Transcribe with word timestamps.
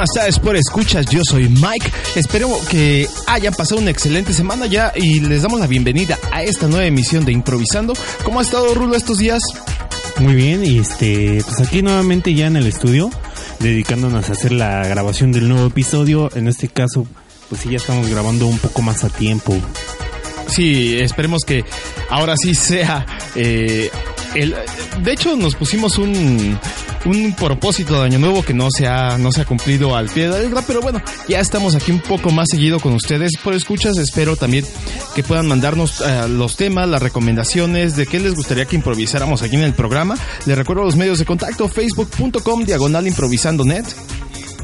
Buenas 0.00 0.14
tardes 0.14 0.38
por 0.38 0.56
escuchas, 0.56 1.04
yo 1.10 1.20
soy 1.22 1.46
Mike. 1.50 1.92
Espero 2.16 2.48
que 2.70 3.06
hayan 3.26 3.52
pasado 3.52 3.82
una 3.82 3.90
excelente 3.90 4.32
semana 4.32 4.64
ya 4.64 4.94
y 4.96 5.20
les 5.20 5.42
damos 5.42 5.60
la 5.60 5.66
bienvenida 5.66 6.18
a 6.32 6.42
esta 6.42 6.68
nueva 6.68 6.86
emisión 6.86 7.26
de 7.26 7.32
Improvisando. 7.32 7.92
¿Cómo 8.24 8.38
ha 8.38 8.42
estado 8.42 8.72
Rulo 8.74 8.96
estos 8.96 9.18
días? 9.18 9.42
Muy 10.18 10.34
bien, 10.34 10.64
y 10.64 10.78
este, 10.78 11.42
pues 11.44 11.60
aquí 11.60 11.82
nuevamente 11.82 12.32
ya 12.32 12.46
en 12.46 12.56
el 12.56 12.66
estudio, 12.66 13.10
dedicándonos 13.58 14.26
a 14.30 14.32
hacer 14.32 14.52
la 14.52 14.86
grabación 14.86 15.32
del 15.32 15.50
nuevo 15.50 15.66
episodio. 15.66 16.30
En 16.34 16.48
este 16.48 16.68
caso, 16.68 17.06
pues 17.50 17.60
sí, 17.60 17.68
ya 17.68 17.76
estamos 17.76 18.08
grabando 18.08 18.46
un 18.46 18.58
poco 18.58 18.80
más 18.80 19.04
a 19.04 19.10
tiempo. 19.10 19.54
Sí, 20.46 20.96
esperemos 20.98 21.42
que 21.46 21.62
ahora 22.08 22.36
sí 22.38 22.54
sea 22.54 23.04
eh, 23.34 23.90
el, 24.34 24.54
de 25.02 25.12
hecho 25.12 25.36
nos 25.36 25.54
pusimos 25.56 25.98
un, 25.98 26.58
un 27.06 27.34
propósito 27.34 27.98
de 27.98 28.06
año 28.06 28.18
nuevo 28.18 28.42
que 28.42 28.54
no 28.54 28.68
se 28.70 28.86
ha 28.86 29.16
no 29.18 29.32
se 29.32 29.42
ha 29.42 29.44
cumplido 29.44 29.96
al 29.96 30.08
pie 30.08 30.24
de 30.24 30.30
la 30.30 30.38
letra, 30.40 30.62
pero 30.66 30.80
bueno, 30.80 31.00
ya 31.28 31.40
estamos 31.40 31.74
aquí 31.74 31.90
un 31.90 32.00
poco 32.00 32.30
más 32.30 32.48
seguido 32.50 32.78
con 32.80 32.92
ustedes 32.94 33.32
por 33.42 33.54
escuchas. 33.54 33.96
Espero 33.98 34.36
también 34.36 34.64
que 35.14 35.22
puedan 35.22 35.46
mandarnos 35.46 36.00
uh, 36.00 36.28
los 36.28 36.56
temas, 36.56 36.88
las 36.88 37.02
recomendaciones 37.02 37.96
de 37.96 38.06
qué 38.06 38.20
les 38.20 38.34
gustaría 38.34 38.66
que 38.66 38.76
improvisáramos 38.76 39.42
aquí 39.42 39.56
en 39.56 39.62
el 39.62 39.74
programa. 39.74 40.16
Les 40.46 40.56
recuerdo 40.56 40.84
los 40.84 40.96
medios 40.96 41.18
de 41.18 41.24
contacto 41.24 41.68
facebook.com 41.68 42.64
diagonal 42.64 43.06
improvisando 43.06 43.64
net. 43.64 43.86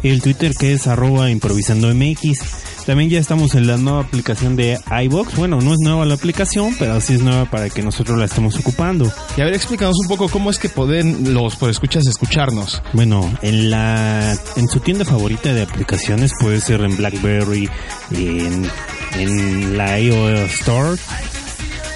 El 0.02 0.20
Twitter 0.22 0.52
que 0.54 0.74
es 0.74 0.86
arroba 0.86 1.30
improvisando 1.30 1.92
mx 1.92 2.75
también 2.86 3.10
ya 3.10 3.18
estamos 3.18 3.54
en 3.56 3.66
la 3.66 3.76
nueva 3.76 4.00
aplicación 4.00 4.54
de 4.54 4.78
iBox. 5.04 5.36
Bueno, 5.36 5.60
no 5.60 5.72
es 5.72 5.78
nueva 5.80 6.06
la 6.06 6.14
aplicación, 6.14 6.74
pero 6.78 7.00
sí 7.00 7.14
es 7.14 7.20
nueva 7.20 7.44
para 7.46 7.68
que 7.68 7.82
nosotros 7.82 8.16
la 8.16 8.26
estemos 8.26 8.56
ocupando. 8.58 9.12
Y 9.36 9.40
a 9.40 9.44
ver, 9.44 9.54
explícanos 9.54 9.96
un 10.00 10.08
poco 10.08 10.28
cómo 10.28 10.50
es 10.50 10.58
que 10.58 10.68
pueden 10.68 11.34
los 11.34 11.56
por 11.56 11.68
escuchas 11.68 12.06
escucharnos. 12.06 12.82
Bueno, 12.92 13.28
en 13.42 13.70
la 13.70 14.36
en 14.56 14.68
su 14.68 14.80
tienda 14.80 15.04
favorita 15.04 15.52
de 15.52 15.62
aplicaciones 15.62 16.30
puede 16.40 16.60
ser 16.60 16.80
en 16.82 16.96
BlackBerry, 16.96 17.68
en, 18.12 18.70
en 19.18 19.76
la 19.76 19.98
iOS 19.98 20.52
Store, 20.60 20.96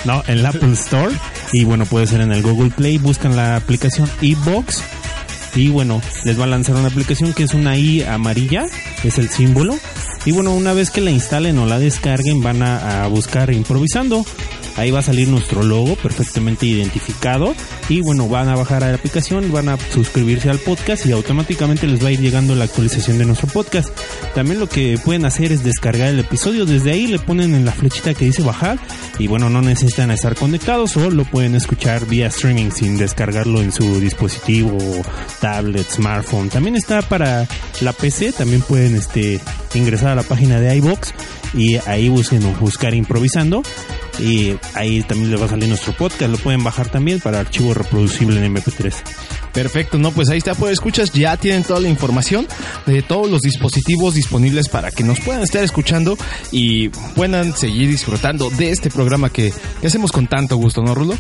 no, 0.05 0.25
en 0.27 0.43
la 0.43 0.49
Apple 0.49 0.73
Store 0.73 1.15
y 1.53 1.65
bueno, 1.65 1.87
puede 1.87 2.07
ser 2.07 2.21
en 2.21 2.33
el 2.33 2.43
Google 2.43 2.71
Play, 2.71 2.99
buscan 2.99 3.37
la 3.37 3.57
aplicación 3.57 4.11
iBox 4.21 4.83
y 5.55 5.69
bueno, 5.69 6.01
les 6.25 6.39
va 6.39 6.45
a 6.45 6.48
lanzar 6.48 6.77
una 6.77 6.89
aplicación 6.89 7.33
que 7.33 7.45
es 7.45 7.55
una 7.55 7.77
I 7.77 8.03
amarilla, 8.03 8.67
es 9.05 9.19
el 9.19 9.29
símbolo 9.29 9.77
y 10.25 10.33
bueno, 10.33 10.55
una 10.55 10.73
vez 10.73 10.91
que 10.91 11.01
la 11.01 11.11
instalen 11.11 11.59
o 11.59 11.67
la 11.67 11.79
descarguen, 11.79 12.43
van 12.43 12.62
a, 12.62 13.05
a 13.05 13.09
buscar 13.09 13.53
improvisando. 13.53 14.25
Ahí 14.77 14.91
va 14.91 15.01
a 15.01 15.03
salir 15.03 15.29
nuestro 15.29 15.63
logo 15.63 15.97
perfectamente 15.97 16.67
identificado. 16.67 17.55
Y 17.89 18.01
bueno, 18.01 18.29
van 18.29 18.49
a 18.49 18.57
bajar 18.57 18.85
a 18.85 18.89
la 18.89 18.95
aplicación, 18.95 19.53
van 19.53 19.69
a 19.69 19.79
suscribirse 19.93 20.51
al 20.51 20.59
podcast 20.59 21.07
y 21.07 21.12
automáticamente 21.12 21.87
les 21.87 22.03
va 22.03 22.09
a 22.09 22.12
ir 22.12 22.21
llegando 22.21 22.55
la 22.55 22.65
actualización 22.65 23.19
de 23.19 23.27
nuestro 23.27 23.49
podcast. 23.49 23.91
También 24.35 24.61
lo 24.61 24.69
que 24.69 24.99
pueden 25.05 25.25
hacer 25.25 25.53
es 25.53 25.65
descargar 25.65 26.09
el 26.09 26.21
episodio. 26.21 26.67
Desde 26.67 26.93
ahí 26.93 27.07
le 27.07 27.19
ponen 27.19 27.55
en 27.55 27.65
la 27.65 27.73
flechita 27.73 28.15
que 28.15 28.27
dice 28.27 28.43
bajar. 28.43 28.79
Y 29.19 29.27
bueno, 29.27 29.51
no 29.51 29.61
necesitan 29.61 30.11
estar 30.11 30.35
conectados 30.35 30.97
o 30.97 31.11
lo 31.11 31.25
pueden 31.25 31.55
escuchar 31.55 32.07
vía 32.07 32.29
streaming 32.29 32.71
sin 32.71 32.97
descargarlo 32.97 33.61
en 33.61 33.73
su 33.73 34.01
dispositivo, 34.01 34.79
tablet, 35.41 35.87
smartphone. 35.91 36.49
También 36.49 36.77
está 36.77 37.03
para 37.03 37.47
la 37.81 37.93
PC. 37.93 38.33
También 38.33 38.62
pueden 38.62 38.97
este, 38.97 39.41
ingresar 39.75 40.11
a 40.11 40.15
la 40.15 40.23
página 40.23 40.61
de 40.61 40.77
iBox 40.77 41.12
y 41.55 41.77
ahí 41.77 42.09
busquen 42.09 42.41
buscar 42.61 42.95
improvisando 42.95 43.62
y 44.21 44.56
ahí 44.75 45.03
también 45.03 45.31
les 45.31 45.41
va 45.41 45.47
a 45.47 45.49
salir 45.49 45.69
nuestro 45.69 45.93
podcast, 45.97 46.31
lo 46.31 46.39
pueden 46.39 46.62
bajar 46.62 46.89
también 46.89 47.21
para 47.21 47.41
archivo 47.41 47.75
reproducible 47.75 48.44
en 48.44 48.55
MP3. 48.55 48.94
Perfecto, 49.53 49.99
no, 49.99 50.12
pues 50.12 50.28
ahí 50.28 50.39
está, 50.39 50.55
pues 50.55 50.72
escuchas, 50.72 51.12
ya 51.12 51.37
tienen 51.37 51.65
toda 51.65 51.81
la 51.81 51.89
información 51.89 52.47
de 52.87 53.03
todos 53.03 53.31
los 53.31 53.41
dispositivos 53.41 54.15
disponibles 54.15 54.69
para 54.69 54.91
que 54.91 55.03
nos 55.03 55.21
puedan 55.21 55.43
estar 55.43 55.65
escuchando 55.65 56.17
y 56.53 56.89
puedan 56.89 57.56
seguir 57.56 57.89
disfrutando 57.89 58.50
de 58.50 58.71
este 58.71 58.91
programa 58.91 59.31
que, 59.31 59.53
que 59.81 59.87
hacemos 59.87 60.12
con 60.12 60.27
tanto 60.27 60.56
gusto, 60.56 60.83
¿no, 60.83 60.94
Rulo? 60.94 61.15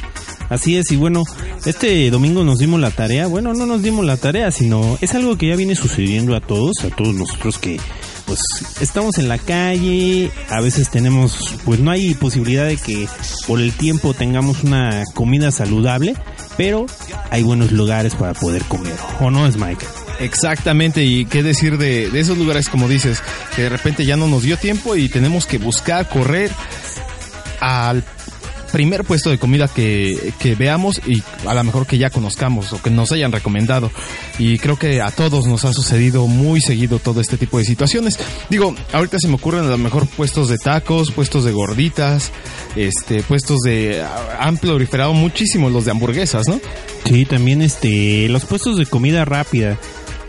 Así 0.48 0.76
es, 0.76 0.90
y 0.90 0.96
bueno, 0.96 1.24
este 1.64 2.10
domingo 2.10 2.44
nos 2.44 2.58
dimos 2.58 2.80
la 2.80 2.90
tarea, 2.90 3.26
bueno, 3.26 3.54
no 3.54 3.66
nos 3.66 3.82
dimos 3.82 4.04
la 4.04 4.16
tarea, 4.16 4.50
sino 4.50 4.98
es 5.00 5.14
algo 5.14 5.38
que 5.38 5.48
ya 5.48 5.56
viene 5.56 5.76
sucediendo 5.76 6.34
a 6.34 6.40
todos, 6.40 6.84
a 6.84 6.88
todos 6.88 7.14
nosotros 7.14 7.58
que 7.58 7.78
pues 8.30 8.42
estamos 8.80 9.18
en 9.18 9.28
la 9.28 9.38
calle, 9.38 10.30
a 10.50 10.60
veces 10.60 10.88
tenemos, 10.88 11.56
pues 11.64 11.80
no 11.80 11.90
hay 11.90 12.14
posibilidad 12.14 12.64
de 12.64 12.76
que 12.76 13.08
por 13.48 13.60
el 13.60 13.72
tiempo 13.72 14.14
tengamos 14.14 14.62
una 14.62 15.02
comida 15.14 15.50
saludable, 15.50 16.14
pero 16.56 16.86
hay 17.30 17.42
buenos 17.42 17.72
lugares 17.72 18.14
para 18.14 18.34
poder 18.34 18.62
comer, 18.66 18.94
¿o 19.18 19.32
no 19.32 19.48
es 19.48 19.56
Mike? 19.56 19.84
Exactamente, 20.20 21.04
y 21.04 21.24
qué 21.24 21.42
decir 21.42 21.76
de, 21.76 22.08
de 22.08 22.20
esos 22.20 22.38
lugares 22.38 22.68
como 22.68 22.86
dices, 22.86 23.20
que 23.56 23.62
de 23.62 23.68
repente 23.68 24.06
ya 24.06 24.16
no 24.16 24.28
nos 24.28 24.44
dio 24.44 24.56
tiempo 24.56 24.94
y 24.94 25.08
tenemos 25.08 25.46
que 25.46 25.58
buscar, 25.58 26.08
correr 26.08 26.52
al 27.60 28.04
primer 28.72 29.04
puesto 29.04 29.30
de 29.30 29.38
comida 29.38 29.68
que, 29.68 30.32
que, 30.38 30.54
veamos 30.54 31.00
y 31.06 31.22
a 31.46 31.54
lo 31.54 31.64
mejor 31.64 31.86
que 31.86 31.98
ya 31.98 32.10
conozcamos 32.10 32.72
o 32.72 32.82
que 32.82 32.90
nos 32.90 33.12
hayan 33.12 33.32
recomendado. 33.32 33.90
Y 34.38 34.58
creo 34.58 34.78
que 34.78 35.00
a 35.00 35.10
todos 35.10 35.46
nos 35.46 35.64
ha 35.64 35.72
sucedido 35.72 36.26
muy 36.26 36.60
seguido 36.60 36.98
todo 36.98 37.20
este 37.20 37.36
tipo 37.36 37.58
de 37.58 37.64
situaciones. 37.64 38.18
Digo, 38.48 38.74
ahorita 38.92 39.18
se 39.18 39.28
me 39.28 39.34
ocurren 39.34 39.64
a 39.64 39.68
lo 39.68 39.78
mejor 39.78 40.06
puestos 40.06 40.48
de 40.48 40.58
tacos, 40.58 41.10
puestos 41.12 41.44
de 41.44 41.52
gorditas, 41.52 42.32
este, 42.76 43.22
puestos 43.22 43.60
de 43.60 44.04
han 44.38 44.56
proliferado 44.56 45.12
muchísimo 45.12 45.70
los 45.70 45.84
de 45.84 45.90
hamburguesas, 45.90 46.48
¿no? 46.48 46.60
Sí, 47.04 47.24
también 47.24 47.62
este, 47.62 48.28
los 48.28 48.44
puestos 48.44 48.76
de 48.76 48.86
comida 48.86 49.24
rápida 49.24 49.78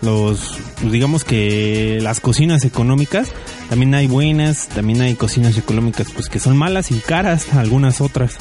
los 0.01 0.57
digamos 0.89 1.23
que 1.23 1.99
las 2.01 2.19
cocinas 2.19 2.65
económicas 2.65 3.29
también 3.71 3.95
hay 3.95 4.05
buenas 4.05 4.67
también 4.67 4.99
hay 4.99 5.15
cocinas 5.15 5.57
económicas 5.57 6.07
pues 6.13 6.27
que 6.27 6.39
son 6.39 6.57
malas 6.57 6.91
y 6.91 6.95
caras 6.95 7.53
algunas 7.53 8.01
otras 8.01 8.37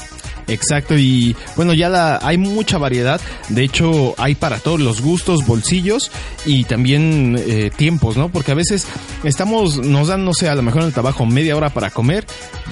Exacto, 0.47 0.97
y 0.97 1.35
bueno, 1.55 1.73
ya 1.73 1.87
la, 1.87 2.19
hay 2.21 2.37
mucha 2.37 2.77
variedad. 2.77 3.21
De 3.47 3.63
hecho, 3.63 4.15
hay 4.17 4.35
para 4.35 4.59
todos 4.59 4.81
los 4.81 5.01
gustos, 5.01 5.45
bolsillos 5.45 6.11
y 6.45 6.65
también 6.65 7.37
eh, 7.39 7.71
tiempos, 7.73 8.17
¿no? 8.17 8.29
Porque 8.29 8.51
a 8.51 8.55
veces 8.55 8.85
estamos, 9.23 9.77
nos 9.77 10.09
dan, 10.09 10.25
no 10.25 10.33
sé, 10.33 10.49
a 10.49 10.55
lo 10.55 10.61
mejor 10.61 10.81
en 10.81 10.87
el 10.87 10.93
trabajo 10.93 11.25
media 11.25 11.55
hora 11.55 11.69
para 11.69 11.89
comer, 11.89 12.25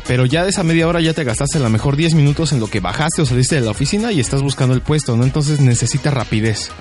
pero 0.07 0.25
ya 0.25 0.43
de 0.43 0.49
esa 0.49 0.63
media 0.63 0.87
hora 0.89 0.99
ya 0.99 1.13
te 1.13 1.23
gastaste 1.23 1.57
a 1.57 1.61
lo 1.61 1.69
mejor 1.69 1.95
10 1.95 2.15
minutos 2.15 2.51
en 2.51 2.59
lo 2.59 2.67
que 2.67 2.81
bajaste 2.81 3.21
o 3.21 3.25
saliste 3.25 3.55
de 3.55 3.61
la 3.61 3.71
oficina 3.71 4.11
y 4.11 4.19
estás 4.19 4.41
buscando 4.41 4.73
el 4.73 4.81
puesto, 4.81 5.15
¿no? 5.15 5.23
Entonces 5.23 5.61
necesitas 5.61 6.13
rapidez. 6.13 6.71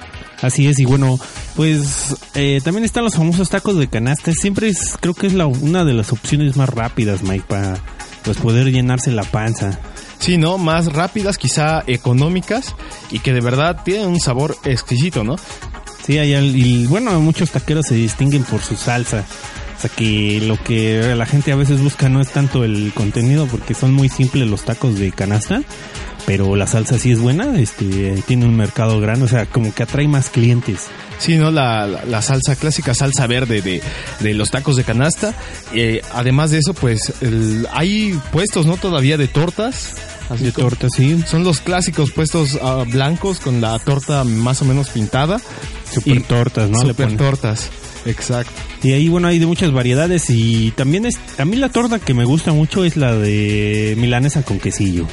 Así 0.41 0.69
es, 0.69 0.79
y 0.79 0.85
bueno, 0.85 1.19
pues 1.57 2.17
eh, 2.35 2.61
también 2.63 2.85
están 2.85 3.05
los 3.05 3.17
famosos 3.17 3.49
tacos 3.49 3.77
de 3.77 3.89
canasta. 3.89 4.33
Siempre 4.33 4.69
es, 4.69 4.97
creo 5.01 5.15
que 5.15 5.27
es 5.27 5.33
la, 5.33 5.47
una 5.47 5.85
de 5.85 5.95
las 5.95 6.13
opciones 6.13 6.57
más 6.57 6.69
rápidas, 6.69 7.23
Mike, 7.23 7.45
para 7.49 7.79
pues 8.23 8.37
poder 8.39 8.71
llenarse 8.71 9.11
la 9.11 9.25
panza. 9.25 9.81
Sí, 10.19 10.37
¿no? 10.37 10.59
Más 10.59 10.93
rápidas, 10.93 11.39
quizá 11.39 11.83
económicas 11.87 12.75
y 13.11 13.21
que 13.21 13.33
de 13.33 13.41
verdad 13.41 13.83
tienen 13.85 14.09
un 14.09 14.21
sabor 14.21 14.57
exquisito, 14.65 15.25
¿no? 15.25 15.37
Sí, 16.05 16.19
hay, 16.19 16.35
y 16.35 16.87
bueno, 16.87 17.21
muchos 17.21 17.51
taqueros 17.51 17.87
se 17.87 17.95
distinguen 17.95 18.45
por 18.45 18.61
su 18.61 18.77
salsa. 18.77 19.25
O 19.77 19.81
sea 19.81 19.91
que 19.91 20.41
lo 20.41 20.61
que 20.63 21.15
la 21.15 21.25
gente 21.25 21.53
a 21.53 21.57
veces 21.57 21.81
busca 21.81 22.09
no 22.09 22.21
es 22.21 22.31
tanto 22.31 22.65
el 22.65 22.93
contenido 22.95 23.47
porque 23.47 23.75
son 23.75 23.93
muy 23.93 24.09
simples 24.09 24.49
los 24.49 24.65
tacos 24.65 24.99
de 24.99 25.13
canasta, 25.13 25.63
pero 26.29 26.57
la 26.57 26.67
salsa 26.67 26.99
sí 26.99 27.11
es 27.11 27.21
buena, 27.21 27.59
este 27.59 28.23
tiene 28.27 28.45
un 28.45 28.55
mercado 28.55 29.01
grande, 29.01 29.25
o 29.25 29.29
sea, 29.29 29.47
como 29.47 29.75
que 29.75 29.85
atrae 29.85 30.07
más 30.09 30.29
clientes. 30.29 30.89
Sí, 31.19 31.37
¿no? 31.37 31.51
La, 31.51 31.87
la, 31.87 32.05
la 32.05 32.21
salsa 32.21 32.55
clásica, 32.55 32.93
salsa 32.93 33.27
verde 33.27 33.63
de, 33.63 33.81
de 34.21 34.35
los 34.35 34.51
tacos 34.51 34.77
de 34.77 34.85
canasta. 34.85 35.33
Eh, 35.73 36.03
además 36.13 36.51
de 36.51 36.59
eso, 36.59 36.75
pues 36.75 37.15
el, 37.23 37.67
hay 37.73 38.21
puestos, 38.31 38.67
¿no? 38.67 38.77
Todavía 38.77 39.17
de 39.17 39.27
tortas. 39.27 39.95
Así 40.29 40.45
de 40.45 40.53
tortas, 40.53 40.93
sí. 40.95 41.19
Son 41.27 41.45
los 41.45 41.61
clásicos 41.61 42.11
puestos 42.11 42.57
uh, 42.57 42.85
blancos 42.85 43.41
con 43.41 43.63
la 43.63 43.79
torta 43.79 44.23
más 44.25 44.61
o 44.61 44.67
menos 44.67 44.91
pintada. 44.91 45.41
Super 45.91 46.23
tortas, 46.25 46.69
¿no? 46.69 46.79
Super 46.83 47.17
tortas. 47.17 47.71
Exacto. 48.05 48.53
Y 48.83 48.93
ahí, 48.93 49.09
bueno, 49.09 49.29
hay 49.29 49.39
de 49.39 49.47
muchas 49.47 49.73
variedades 49.73 50.29
y 50.29 50.73
también 50.73 51.07
es, 51.07 51.19
a 51.39 51.47
mí 51.47 51.57
la 51.57 51.71
torta 51.71 51.99
que 51.99 52.13
me 52.13 52.27
gusta 52.27 52.53
mucho 52.53 52.85
es 52.85 52.99
la 52.99 53.15
de 53.15 53.95
milanesa 53.97 54.43
con 54.43 54.61
quesillo. 54.61 55.07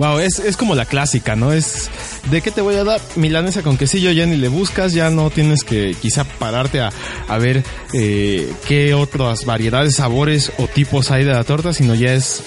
Wow, 0.00 0.18
es, 0.18 0.38
es 0.38 0.56
como 0.56 0.74
la 0.74 0.86
clásica, 0.86 1.36
¿no? 1.36 1.52
Es 1.52 1.90
de 2.30 2.40
qué 2.40 2.50
te 2.50 2.62
voy 2.62 2.74
a 2.76 2.84
dar 2.84 3.02
milanesa 3.16 3.60
con 3.62 3.76
quesillo, 3.76 4.10
ya 4.12 4.24
ni 4.24 4.36
le 4.36 4.48
buscas, 4.48 4.94
ya 4.94 5.10
no 5.10 5.28
tienes 5.28 5.62
que 5.62 5.94
quizá 6.00 6.24
pararte 6.24 6.80
a, 6.80 6.90
a 7.28 7.36
ver 7.36 7.62
eh, 7.92 8.50
qué 8.66 8.94
otras 8.94 9.44
variedades, 9.44 9.96
sabores 9.96 10.52
o 10.56 10.68
tipos 10.68 11.10
hay 11.10 11.24
de 11.24 11.34
la 11.34 11.44
torta, 11.44 11.74
sino 11.74 11.94
ya 11.94 12.14
es 12.14 12.42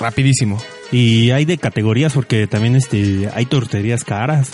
rapidísimo. 0.00 0.58
Y 0.90 1.32
hay 1.32 1.44
de 1.44 1.58
categorías 1.58 2.14
porque 2.14 2.46
también 2.46 2.76
este 2.76 3.28
hay 3.34 3.44
torterías 3.44 4.02
caras. 4.02 4.48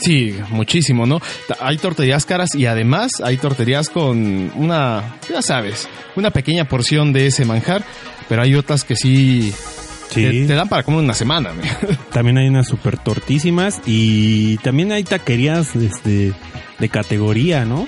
Sí, 0.00 0.34
muchísimo, 0.48 1.04
¿no? 1.04 1.20
Hay 1.60 1.76
torterías 1.76 2.24
caras 2.24 2.54
y 2.54 2.64
además 2.64 3.20
hay 3.22 3.36
torterías 3.36 3.90
con 3.90 4.50
una, 4.54 5.18
ya 5.28 5.42
sabes, 5.42 5.90
una 6.16 6.30
pequeña 6.30 6.64
porción 6.64 7.12
de 7.12 7.26
ese 7.26 7.44
manjar, 7.44 7.84
pero 8.30 8.40
hay 8.40 8.54
otras 8.54 8.82
que 8.82 8.96
sí, 8.96 9.52
Sí. 10.10 10.22
te, 10.22 10.46
te 10.46 10.54
dan 10.54 10.68
para 10.68 10.82
comer 10.82 11.00
una 11.00 11.14
semana. 11.14 11.52
También 12.12 12.38
hay 12.38 12.48
unas 12.48 12.66
super 12.66 12.98
tortísimas 12.98 13.80
y 13.86 14.56
también 14.58 14.92
hay 14.92 15.04
taquerías 15.04 15.76
este, 15.76 16.32
de 16.78 16.88
categoría, 16.88 17.64
¿no? 17.64 17.86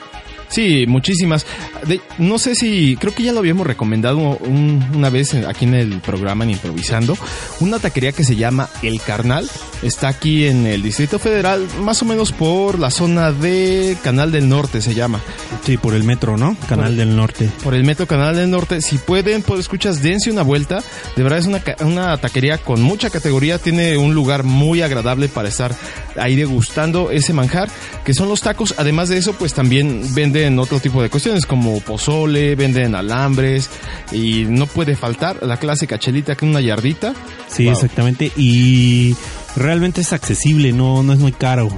Sí, 0.52 0.84
muchísimas. 0.86 1.46
De- 1.86 2.00
no 2.18 2.38
sé 2.38 2.54
si, 2.54 2.96
creo 3.00 3.14
que 3.14 3.22
ya 3.22 3.32
lo 3.32 3.38
habíamos 3.40 3.66
recomendado 3.66 4.18
un- 4.18 4.84
una 4.94 5.10
vez 5.10 5.34
aquí 5.34 5.64
en 5.64 5.74
el 5.74 6.00
programa 6.00 6.44
en 6.44 6.50
Improvisando. 6.50 7.16
Una 7.60 7.78
taquería 7.78 8.12
que 8.12 8.22
se 8.22 8.36
llama 8.36 8.68
El 8.82 9.00
Carnal. 9.00 9.48
Está 9.82 10.08
aquí 10.08 10.46
en 10.46 10.66
el 10.66 10.82
Distrito 10.82 11.18
Federal, 11.18 11.66
más 11.80 12.02
o 12.02 12.04
menos 12.04 12.30
por 12.32 12.78
la 12.78 12.90
zona 12.90 13.32
de 13.32 13.96
Canal 14.04 14.30
del 14.30 14.48
Norte 14.48 14.80
se 14.80 14.94
llama. 14.94 15.20
Sí, 15.64 15.76
por 15.76 15.94
el 15.94 16.04
metro, 16.04 16.36
¿no? 16.36 16.56
Canal 16.68 16.96
del 16.96 17.16
Norte. 17.16 17.48
Por 17.64 17.74
el 17.74 17.82
Metro 17.84 18.06
Canal 18.06 18.36
del 18.36 18.50
Norte. 18.50 18.80
Si 18.82 18.98
pueden, 18.98 19.42
pues 19.42 19.60
escuchas, 19.60 20.02
dense 20.02 20.30
una 20.30 20.42
vuelta. 20.42 20.82
De 21.16 21.22
verdad 21.22 21.38
es 21.38 21.46
una, 21.46 21.62
una 21.80 22.16
taquería 22.18 22.58
con 22.58 22.80
mucha 22.82 23.10
categoría. 23.10 23.58
Tiene 23.58 23.96
un 23.96 24.14
lugar 24.14 24.44
muy 24.44 24.82
agradable 24.82 25.28
para 25.28 25.48
estar 25.48 25.74
ahí 26.16 26.36
degustando 26.36 27.10
ese 27.10 27.32
manjar, 27.32 27.68
que 28.04 28.14
son 28.14 28.28
los 28.28 28.40
tacos. 28.42 28.74
Además 28.78 29.08
de 29.08 29.16
eso, 29.18 29.32
pues 29.32 29.54
también 29.54 30.14
venden 30.42 30.58
otro 30.58 30.80
tipo 30.80 31.00
de 31.02 31.08
cuestiones 31.08 31.46
como 31.46 31.80
pozole, 31.80 32.56
venden 32.56 32.94
alambres 32.96 33.70
y 34.10 34.44
no 34.48 34.66
puede 34.66 34.96
faltar 34.96 35.38
la 35.42 35.56
clásica 35.56 35.98
chelita 35.98 36.34
que 36.34 36.44
una 36.44 36.60
yardita. 36.60 37.14
Sí, 37.48 37.64
Wow. 37.64 37.74
exactamente. 37.74 38.32
Y 38.36 39.14
realmente 39.56 40.00
es 40.00 40.12
accesible, 40.12 40.72
no, 40.72 41.02
no 41.04 41.12
es 41.12 41.18
muy 41.20 41.32
caro. 41.32 41.68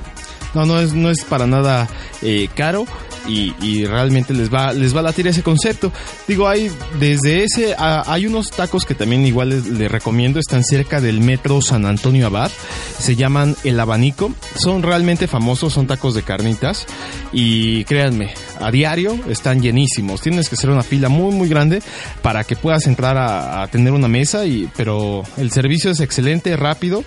No, 0.55 0.65
no 0.67 0.79
es, 0.81 0.95
no 0.95 1.11
es 1.11 1.25
para 1.25 1.47
nada 1.47 1.89
eh, 2.23 2.49
caro 2.55 2.87
y, 3.29 3.55
y 3.61 3.85
realmente 3.87 4.35
les 4.35 4.53
va, 4.53 4.73
les 4.73 4.95
va 4.95 5.01
a 5.01 5.05
latir 5.05 5.27
ese 5.27 5.43
concepto. 5.43 5.93
Digo, 6.29 6.49
hay 6.49 6.71
desde 6.99 7.45
ese, 7.45 7.75
a- 7.79 8.05
hay 8.13 8.27
unos 8.27 8.51
tacos 8.51 8.85
que 8.85 8.95
también 8.95 9.27
igual 9.27 9.51
les, 9.51 9.91
recomiendo, 9.91 10.39
están 10.41 10.65
cerca 10.65 11.01
del 11.01 11.21
metro 11.21 11.61
San 11.63 11.87
Antonio 11.87 12.27
Abad, 12.27 12.51
se 12.99 13.17
llaman 13.17 13.57
El 13.65 13.79
Abanico, 13.81 14.33
son 14.57 14.83
realmente 14.83 15.27
famosos, 15.27 15.73
son 15.73 15.87
tacos 15.87 16.15
de 16.15 16.23
carnitas 16.23 16.87
y 17.33 17.85
créanme, 17.85 18.35
a 18.61 18.71
diario 18.71 19.19
están 19.29 19.61
llenísimos, 19.61 20.21
tienes 20.21 20.49
que 20.49 20.55
hacer 20.55 20.71
una 20.71 20.83
fila 20.83 21.09
muy 21.09 21.35
muy 21.35 21.49
grande 21.49 21.83
para 22.23 22.45
que 22.45 22.57
puedas 22.57 22.87
entrar 22.87 23.17
a, 23.17 23.63
a 23.63 23.69
tener 23.69 23.93
una 23.93 24.09
mesa, 24.09 24.47
y, 24.47 24.69
pero 24.77 25.23
el 25.37 25.51
servicio 25.51 25.91
es 25.91 26.01
excelente, 26.01 26.57
rápido 26.57 27.05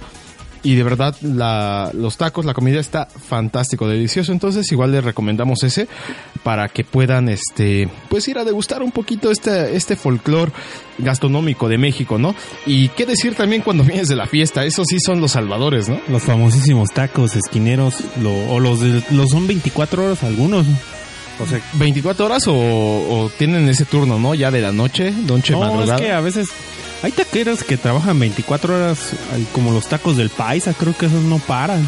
y 0.71 0.75
de 0.75 0.83
verdad 0.83 1.15
la, 1.21 1.91
los 1.93 2.17
tacos, 2.17 2.43
la 2.45 2.53
comida 2.53 2.79
está 2.79 3.05
fantástico, 3.05 3.87
delicioso. 3.87 4.31
Entonces 4.31 4.69
igual 4.71 4.91
les 4.91 5.03
recomendamos 5.03 5.63
ese 5.63 5.87
para 6.43 6.67
que 6.67 6.83
puedan 6.83 7.29
este 7.29 7.87
pues 8.09 8.27
ir 8.27 8.37
a 8.37 8.43
degustar 8.43 8.83
un 8.83 8.91
poquito 8.91 9.31
este, 9.31 9.75
este 9.75 9.95
folclore 9.95 10.51
gastronómico 10.97 11.69
de 11.69 11.77
México, 11.77 12.17
¿no? 12.17 12.35
Y 12.65 12.89
qué 12.89 13.05
decir 13.05 13.35
también 13.35 13.61
cuando 13.61 13.83
vienes 13.85 14.07
de 14.09 14.15
la 14.15 14.27
fiesta, 14.27 14.65
esos 14.65 14.87
sí 14.89 14.99
son 14.99 15.21
los 15.21 15.31
salvadores, 15.31 15.87
¿no? 15.89 15.99
Los 16.09 16.23
famosísimos 16.23 16.89
tacos 16.93 17.35
esquineros, 17.35 17.95
lo- 18.21 18.47
o 18.49 18.59
los 18.59 18.81
de, 18.81 19.03
los 19.11 19.29
son 19.29 19.47
24 19.47 20.03
horas 20.05 20.23
algunos. 20.23 20.65
O 21.39 21.45
sea, 21.45 21.61
24 21.73 22.25
horas 22.25 22.47
o, 22.47 22.53
o 22.55 23.31
tienen 23.37 23.69
ese 23.69 23.85
turno, 23.85 24.17
¿no? 24.19 24.33
Ya 24.33 24.49
de 24.49 24.59
la 24.59 24.71
noche, 24.71 25.11
noche 25.11 25.53
no, 25.53 25.59
madrugada. 25.59 25.95
es 25.95 26.01
que 26.01 26.11
a 26.11 26.19
veces 26.19 26.47
hay 27.03 27.11
taqueros 27.11 27.63
que 27.63 27.77
trabajan 27.77 28.19
24 28.19 28.75
horas, 28.75 29.11
como 29.53 29.71
los 29.71 29.87
tacos 29.87 30.17
del 30.17 30.29
paisa, 30.29 30.73
creo 30.73 30.95
que 30.95 31.05
esos 31.05 31.23
no 31.23 31.39
paran. 31.39 31.87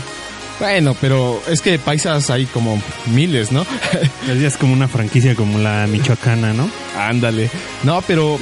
Bueno, 0.59 0.95
pero 0.99 1.41
es 1.47 1.61
que 1.61 1.79
paisas 1.79 2.29
hay 2.29 2.45
como 2.45 2.81
miles, 3.07 3.51
¿no? 3.51 3.65
Es 4.27 4.57
como 4.57 4.73
una 4.73 4.89
franquicia 4.89 5.33
como 5.33 5.57
la 5.57 5.87
michoacana, 5.87 6.53
¿no? 6.53 6.69
Ándale. 6.97 7.49
No, 7.83 8.01
pero 8.05 8.37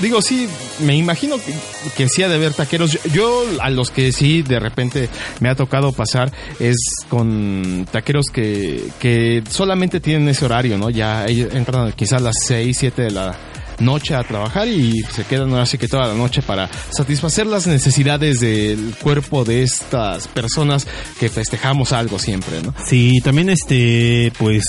digo, 0.00 0.22
sí, 0.22 0.48
me 0.80 0.96
imagino 0.96 1.36
que, 1.38 1.52
que 1.96 2.08
sí 2.08 2.22
ha 2.22 2.28
de 2.28 2.36
haber 2.36 2.54
taqueros. 2.54 2.92
Yo, 2.92 3.00
yo 3.12 3.44
a 3.60 3.68
los 3.70 3.90
que 3.90 4.12
sí 4.12 4.42
de 4.42 4.60
repente 4.60 5.08
me 5.40 5.48
ha 5.48 5.56
tocado 5.56 5.92
pasar 5.92 6.32
es 6.60 6.76
con 7.08 7.86
taqueros 7.90 8.26
que, 8.32 8.84
que 9.00 9.42
solamente 9.50 9.98
tienen 9.98 10.28
ese 10.28 10.44
horario, 10.44 10.78
¿no? 10.78 10.88
Ya 10.88 11.26
ellos 11.26 11.52
entran 11.52 11.92
quizás 11.92 12.20
a 12.20 12.24
las 12.24 12.36
6, 12.46 12.76
7 12.78 13.02
de 13.02 13.10
la 13.10 13.36
noche 13.78 14.14
a 14.14 14.22
trabajar 14.22 14.68
y 14.68 15.02
se 15.10 15.24
quedan 15.24 15.50
ahora 15.50 15.66
sí 15.66 15.78
que 15.78 15.88
toda 15.88 16.08
la 16.08 16.14
noche 16.14 16.42
para 16.42 16.68
satisfacer 16.90 17.46
las 17.46 17.66
necesidades 17.66 18.40
del 18.40 18.94
cuerpo 19.02 19.44
de 19.44 19.62
estas 19.62 20.28
personas 20.28 20.86
que 21.18 21.28
festejamos 21.28 21.92
algo 21.92 22.18
siempre, 22.18 22.62
¿no? 22.62 22.74
Sí, 22.86 23.20
también 23.22 23.50
este, 23.50 24.32
pues 24.38 24.64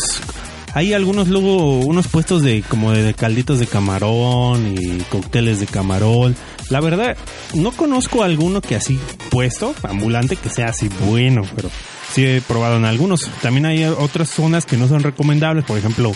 hay 0.75 0.93
algunos 0.93 1.29
luego 1.29 1.79
unos 1.79 2.09
puestos 2.09 2.41
de 2.41 2.61
como 2.61 2.91
de, 2.91 3.13
calditos 3.13 3.59
de 3.59 3.65
camarón 3.65 4.75
y 4.77 4.99
cócteles 5.03 5.61
de 5.61 5.67
camarón. 5.67 6.35
La 6.69 6.81
verdad, 6.81 7.15
no 7.53 7.71
conozco 7.71 8.23
alguno 8.23 8.59
que 8.59 8.75
así 8.75 8.99
puesto, 9.31 9.73
ambulante, 9.83 10.35
que 10.35 10.49
sea 10.49 10.67
así 10.67 10.89
bueno, 11.05 11.43
pero 11.55 11.69
sí 12.11 12.25
he 12.25 12.41
probado 12.41 12.75
en 12.75 12.83
algunos. 12.83 13.29
También 13.41 13.65
hay 13.67 13.85
otras 13.85 14.29
zonas 14.29 14.65
que 14.65 14.75
no 14.75 14.89
son 14.89 15.01
recomendables, 15.01 15.63
por 15.63 15.77
ejemplo, 15.77 16.11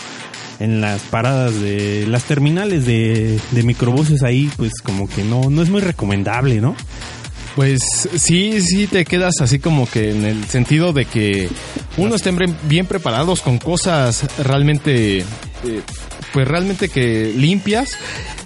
en 0.59 0.81
las 0.81 1.01
paradas 1.01 1.59
de 1.61 2.05
las 2.07 2.23
terminales 2.25 2.85
de, 2.85 3.39
de 3.51 3.63
microbuses 3.63 4.23
ahí, 4.23 4.49
pues 4.57 4.73
como 4.83 5.07
que 5.07 5.23
no, 5.23 5.49
no 5.49 5.61
es 5.61 5.69
muy 5.69 5.81
recomendable, 5.81 6.59
¿no? 6.61 6.75
Pues 7.55 7.81
sí, 8.15 8.61
sí 8.61 8.87
te 8.87 9.03
quedas 9.05 9.35
así 9.41 9.59
como 9.59 9.89
que 9.89 10.11
en 10.11 10.23
el 10.25 10.45
sentido 10.45 10.93
de 10.93 11.05
que 11.05 11.49
uno 11.97 12.15
estén 12.15 12.37
bien- 12.67 12.85
preparados 12.85 13.41
con 13.41 13.57
cosas 13.57 14.25
realmente, 14.43 15.19
eh, 15.19 15.25
pues 16.31 16.47
realmente 16.47 16.87
que 16.89 17.33
limpias 17.35 17.97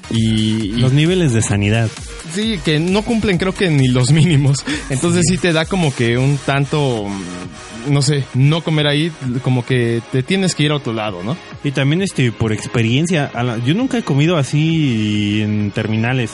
y, 0.10 0.66
y 0.66 0.72
Los 0.80 0.94
niveles 0.94 1.34
de 1.34 1.42
sanidad. 1.42 1.90
sí, 2.34 2.60
que 2.64 2.80
no 2.80 3.04
cumplen 3.04 3.38
creo 3.38 3.54
que 3.54 3.70
ni 3.70 3.88
los 3.90 4.12
mínimos. 4.12 4.64
Entonces 4.90 5.24
sí 5.28 5.38
te 5.38 5.54
da 5.54 5.66
como 5.66 5.94
que 5.94 6.18
un 6.18 6.38
tanto, 6.44 7.06
no 7.88 8.02
sé, 8.02 8.24
no 8.34 8.62
comer 8.62 8.88
ahí, 8.88 9.12
como 9.42 9.66
que 9.66 10.02
te 10.12 10.24
tienes 10.24 10.56
que 10.56 10.64
ir 10.64 10.72
a 10.72 10.76
otro 10.76 10.94
lado, 10.94 11.24
¿no? 11.24 11.38
Y 11.64 11.72
también 11.72 12.02
este 12.02 12.32
por 12.32 12.54
experiencia, 12.54 13.32
yo 13.66 13.74
nunca 13.74 13.98
he 13.98 14.04
comido 14.04 14.38
así 14.38 15.42
en 15.42 15.72
terminales, 15.72 16.32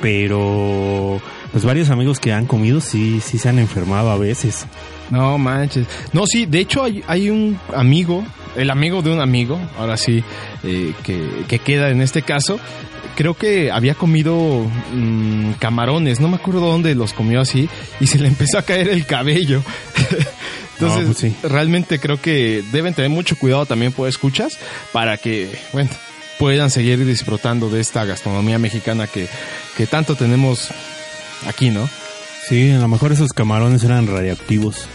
pero 0.00 1.20
pues 1.52 1.64
varios 1.64 1.90
amigos 1.90 2.18
que 2.18 2.32
han 2.32 2.46
comido 2.46 2.80
sí 2.80 3.20
sí 3.20 3.38
se 3.38 3.48
han 3.48 3.58
enfermado 3.58 4.10
a 4.10 4.18
veces. 4.18 4.66
No 5.10 5.38
manches. 5.38 5.86
No, 6.12 6.26
sí, 6.26 6.46
de 6.46 6.60
hecho 6.60 6.82
hay, 6.82 7.02
hay 7.06 7.30
un 7.30 7.58
amigo, 7.74 8.24
el 8.56 8.70
amigo 8.70 9.02
de 9.02 9.12
un 9.12 9.20
amigo, 9.20 9.60
ahora 9.78 9.96
sí, 9.96 10.22
eh, 10.62 10.92
que, 11.02 11.44
que 11.48 11.58
queda 11.58 11.90
en 11.90 12.00
este 12.00 12.22
caso. 12.22 12.58
Creo 13.16 13.34
que 13.34 13.70
había 13.70 13.94
comido 13.94 14.66
mm, 14.92 15.52
camarones, 15.60 16.18
no 16.18 16.26
me 16.26 16.36
acuerdo 16.36 16.60
dónde 16.60 16.96
los 16.96 17.12
comió 17.12 17.40
así, 17.40 17.68
y 18.00 18.08
se 18.08 18.18
le 18.18 18.26
empezó 18.26 18.58
a 18.58 18.62
caer 18.62 18.88
el 18.88 19.06
cabello. 19.06 19.62
Entonces, 20.86 21.06
No, 21.08 21.12
pues 21.14 21.18
sí. 21.42 21.48
realmente 21.48 21.98
creo 21.98 22.20
que 22.20 22.62
deben 22.72 22.94
tener 22.94 23.10
mucho 23.10 23.36
cuidado 23.36 23.66
también 23.66 23.92
por 23.92 24.08
escuchas 24.08 24.58
para 24.92 25.16
que, 25.16 25.58
bueno, 25.72 25.90
puedan 26.38 26.70
seguir 26.70 27.04
disfrutando 27.04 27.70
de 27.70 27.80
esta 27.80 28.04
gastronomía 28.04 28.58
mexicana 28.58 29.06
que, 29.06 29.28
que 29.76 29.86
tanto 29.86 30.14
tenemos 30.16 30.68
aquí, 31.46 31.70
¿no? 31.70 31.88
Sí, 32.48 32.70
a 32.72 32.78
lo 32.78 32.88
mejor 32.88 33.12
esos 33.12 33.32
camarones 33.32 33.82
eran 33.84 34.06
radioactivos. 34.06 34.86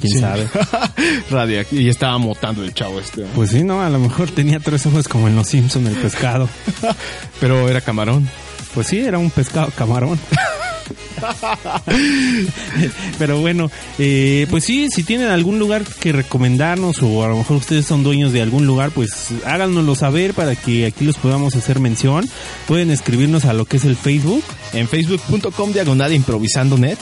¿Quién 0.00 0.12
Sí. 0.12 0.20
sabe? 0.20 0.46
Radio, 1.30 1.64
y 1.72 1.88
estaba 1.88 2.18
motando 2.18 2.62
el 2.62 2.74
chavo 2.74 3.00
este. 3.00 3.22
¿no? 3.22 3.28
Pues 3.28 3.50
sí, 3.50 3.64
no, 3.64 3.80
a 3.82 3.88
lo 3.88 3.98
mejor 3.98 4.30
tenía 4.30 4.60
tres 4.60 4.84
ojos 4.86 5.08
como 5.08 5.26
en 5.26 5.34
los 5.36 5.48
Simpson 5.48 5.86
el 5.86 5.94
pescado. 5.94 6.48
Pero 7.40 7.68
era 7.68 7.80
camarón. 7.80 8.28
Pues 8.74 8.88
sí, 8.88 8.98
era 9.00 9.16
un 9.18 9.30
pescado 9.30 9.68
camarón. 9.74 10.20
Pero 13.18 13.40
bueno, 13.40 13.70
eh, 13.98 14.46
pues 14.50 14.64
sí, 14.64 14.88
si 14.90 15.02
tienen 15.02 15.28
algún 15.28 15.58
lugar 15.58 15.84
que 15.84 16.12
recomendarnos 16.12 17.02
o 17.02 17.24
a 17.24 17.28
lo 17.28 17.38
mejor 17.38 17.58
ustedes 17.58 17.86
son 17.86 18.02
dueños 18.02 18.32
de 18.32 18.42
algún 18.42 18.66
lugar, 18.66 18.90
pues 18.90 19.28
háganoslo 19.44 19.94
saber 19.94 20.34
para 20.34 20.56
que 20.56 20.86
aquí 20.86 21.04
los 21.04 21.16
podamos 21.16 21.54
hacer 21.56 21.80
mención. 21.80 22.28
Pueden 22.66 22.90
escribirnos 22.90 23.44
a 23.44 23.52
lo 23.52 23.64
que 23.64 23.78
es 23.78 23.84
el 23.84 23.96
Facebook 23.96 24.44
En 24.72 24.88
facebook.com 24.88 25.72
diagonal 25.72 26.12
improvisando 26.12 26.76
net. 26.76 26.98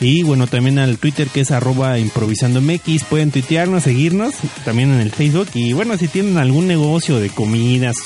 Y 0.00 0.22
bueno, 0.22 0.46
también 0.46 0.78
al 0.78 0.98
Twitter 0.98 1.28
que 1.28 1.40
es 1.40 1.50
arroba 1.50 1.98
improvisando 1.98 2.60
MX. 2.60 3.04
Pueden 3.04 3.30
tuitearnos, 3.30 3.82
seguirnos 3.84 4.34
también 4.64 4.90
en 4.92 5.00
el 5.00 5.10
Facebook. 5.10 5.48
Y 5.54 5.72
bueno, 5.74 5.96
si 5.98 6.08
tienen 6.08 6.38
algún 6.38 6.66
negocio 6.66 7.18
de 7.20 7.28
comidas 7.28 7.96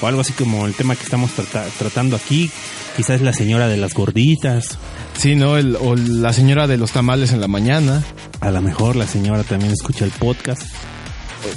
o 0.00 0.06
algo 0.06 0.20
así 0.20 0.32
como 0.32 0.66
el 0.66 0.74
tema 0.74 0.94
que 0.96 1.02
estamos 1.02 1.32
trata- 1.32 1.66
tratando 1.78 2.16
aquí, 2.16 2.50
quizás 2.96 3.20
la 3.20 3.32
señora 3.32 3.68
de 3.68 3.76
las 3.78 3.94
gorditas. 3.94 4.78
Sí, 5.18 5.34
¿no? 5.34 5.58
El, 5.58 5.76
o 5.76 5.96
la 5.96 6.32
señora 6.32 6.66
de 6.66 6.76
los 6.76 6.92
tamales 6.92 7.32
en 7.32 7.40
la 7.40 7.48
mañana. 7.48 8.02
A 8.40 8.50
lo 8.50 8.62
mejor 8.62 8.96
la 8.96 9.06
señora 9.06 9.42
también 9.42 9.72
escucha 9.72 10.04
el 10.04 10.12
podcast. 10.12 10.62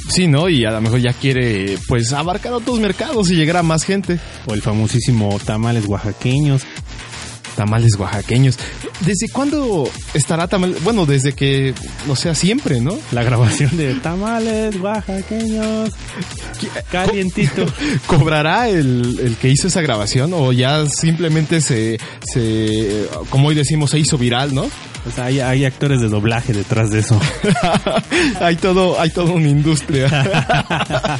Sí, 0.09 0.27
¿no? 0.27 0.47
Y 0.47 0.63
a 0.65 0.71
lo 0.71 0.79
mejor 0.79 1.00
ya 1.01 1.12
quiere, 1.12 1.77
pues, 1.89 2.13
abarcar 2.13 2.53
otros 2.53 2.79
mercados 2.79 3.29
y 3.29 3.35
llegar 3.35 3.57
a 3.57 3.63
más 3.63 3.83
gente. 3.83 4.17
O 4.45 4.53
el 4.53 4.62
famosísimo 4.62 5.38
tamales 5.45 5.85
oaxaqueños. 5.88 6.62
Tamales 7.55 7.93
oaxaqueños. 7.98 8.57
¿Desde 9.01 9.29
cuándo 9.31 9.89
estará 10.13 10.48
tamal? 10.48 10.75
Bueno, 10.83 11.05
desde 11.05 11.33
que, 11.33 11.74
o 12.10 12.15
sea, 12.15 12.36
siempre, 12.36 12.81
¿no? 12.81 12.98
La 13.12 13.24
grabación 13.24 13.75
de 13.77 13.95
tamales 13.95 14.75
oaxaqueños. 14.77 15.91
Calientito. 16.91 17.65
¿Cobrará 18.07 18.69
el, 18.69 19.19
el 19.19 19.36
que 19.38 19.50
hizo 19.50 19.67
esa 19.67 19.81
grabación 19.81 20.33
o 20.33 20.51
ya 20.51 20.86
simplemente 20.88 21.62
se, 21.62 22.00
se, 22.24 23.07
como 23.29 23.50
hoy 23.50 23.55
decimos, 23.55 23.91
se 23.91 24.00
hizo 24.00 24.17
viral, 24.17 24.53
¿no? 24.53 24.69
O 25.05 25.12
sea, 25.12 25.25
hay, 25.25 25.39
hay 25.41 25.65
actores 25.65 26.00
de 26.00 26.07
doblaje 26.07 26.53
detrás 26.53 26.89
de 26.89 27.00
eso. 27.00 27.19
hay 28.39 28.55
todo, 28.55 29.00
hay 29.00 29.10
toda 29.10 29.31
una 29.31 29.50
industria. 29.50 30.07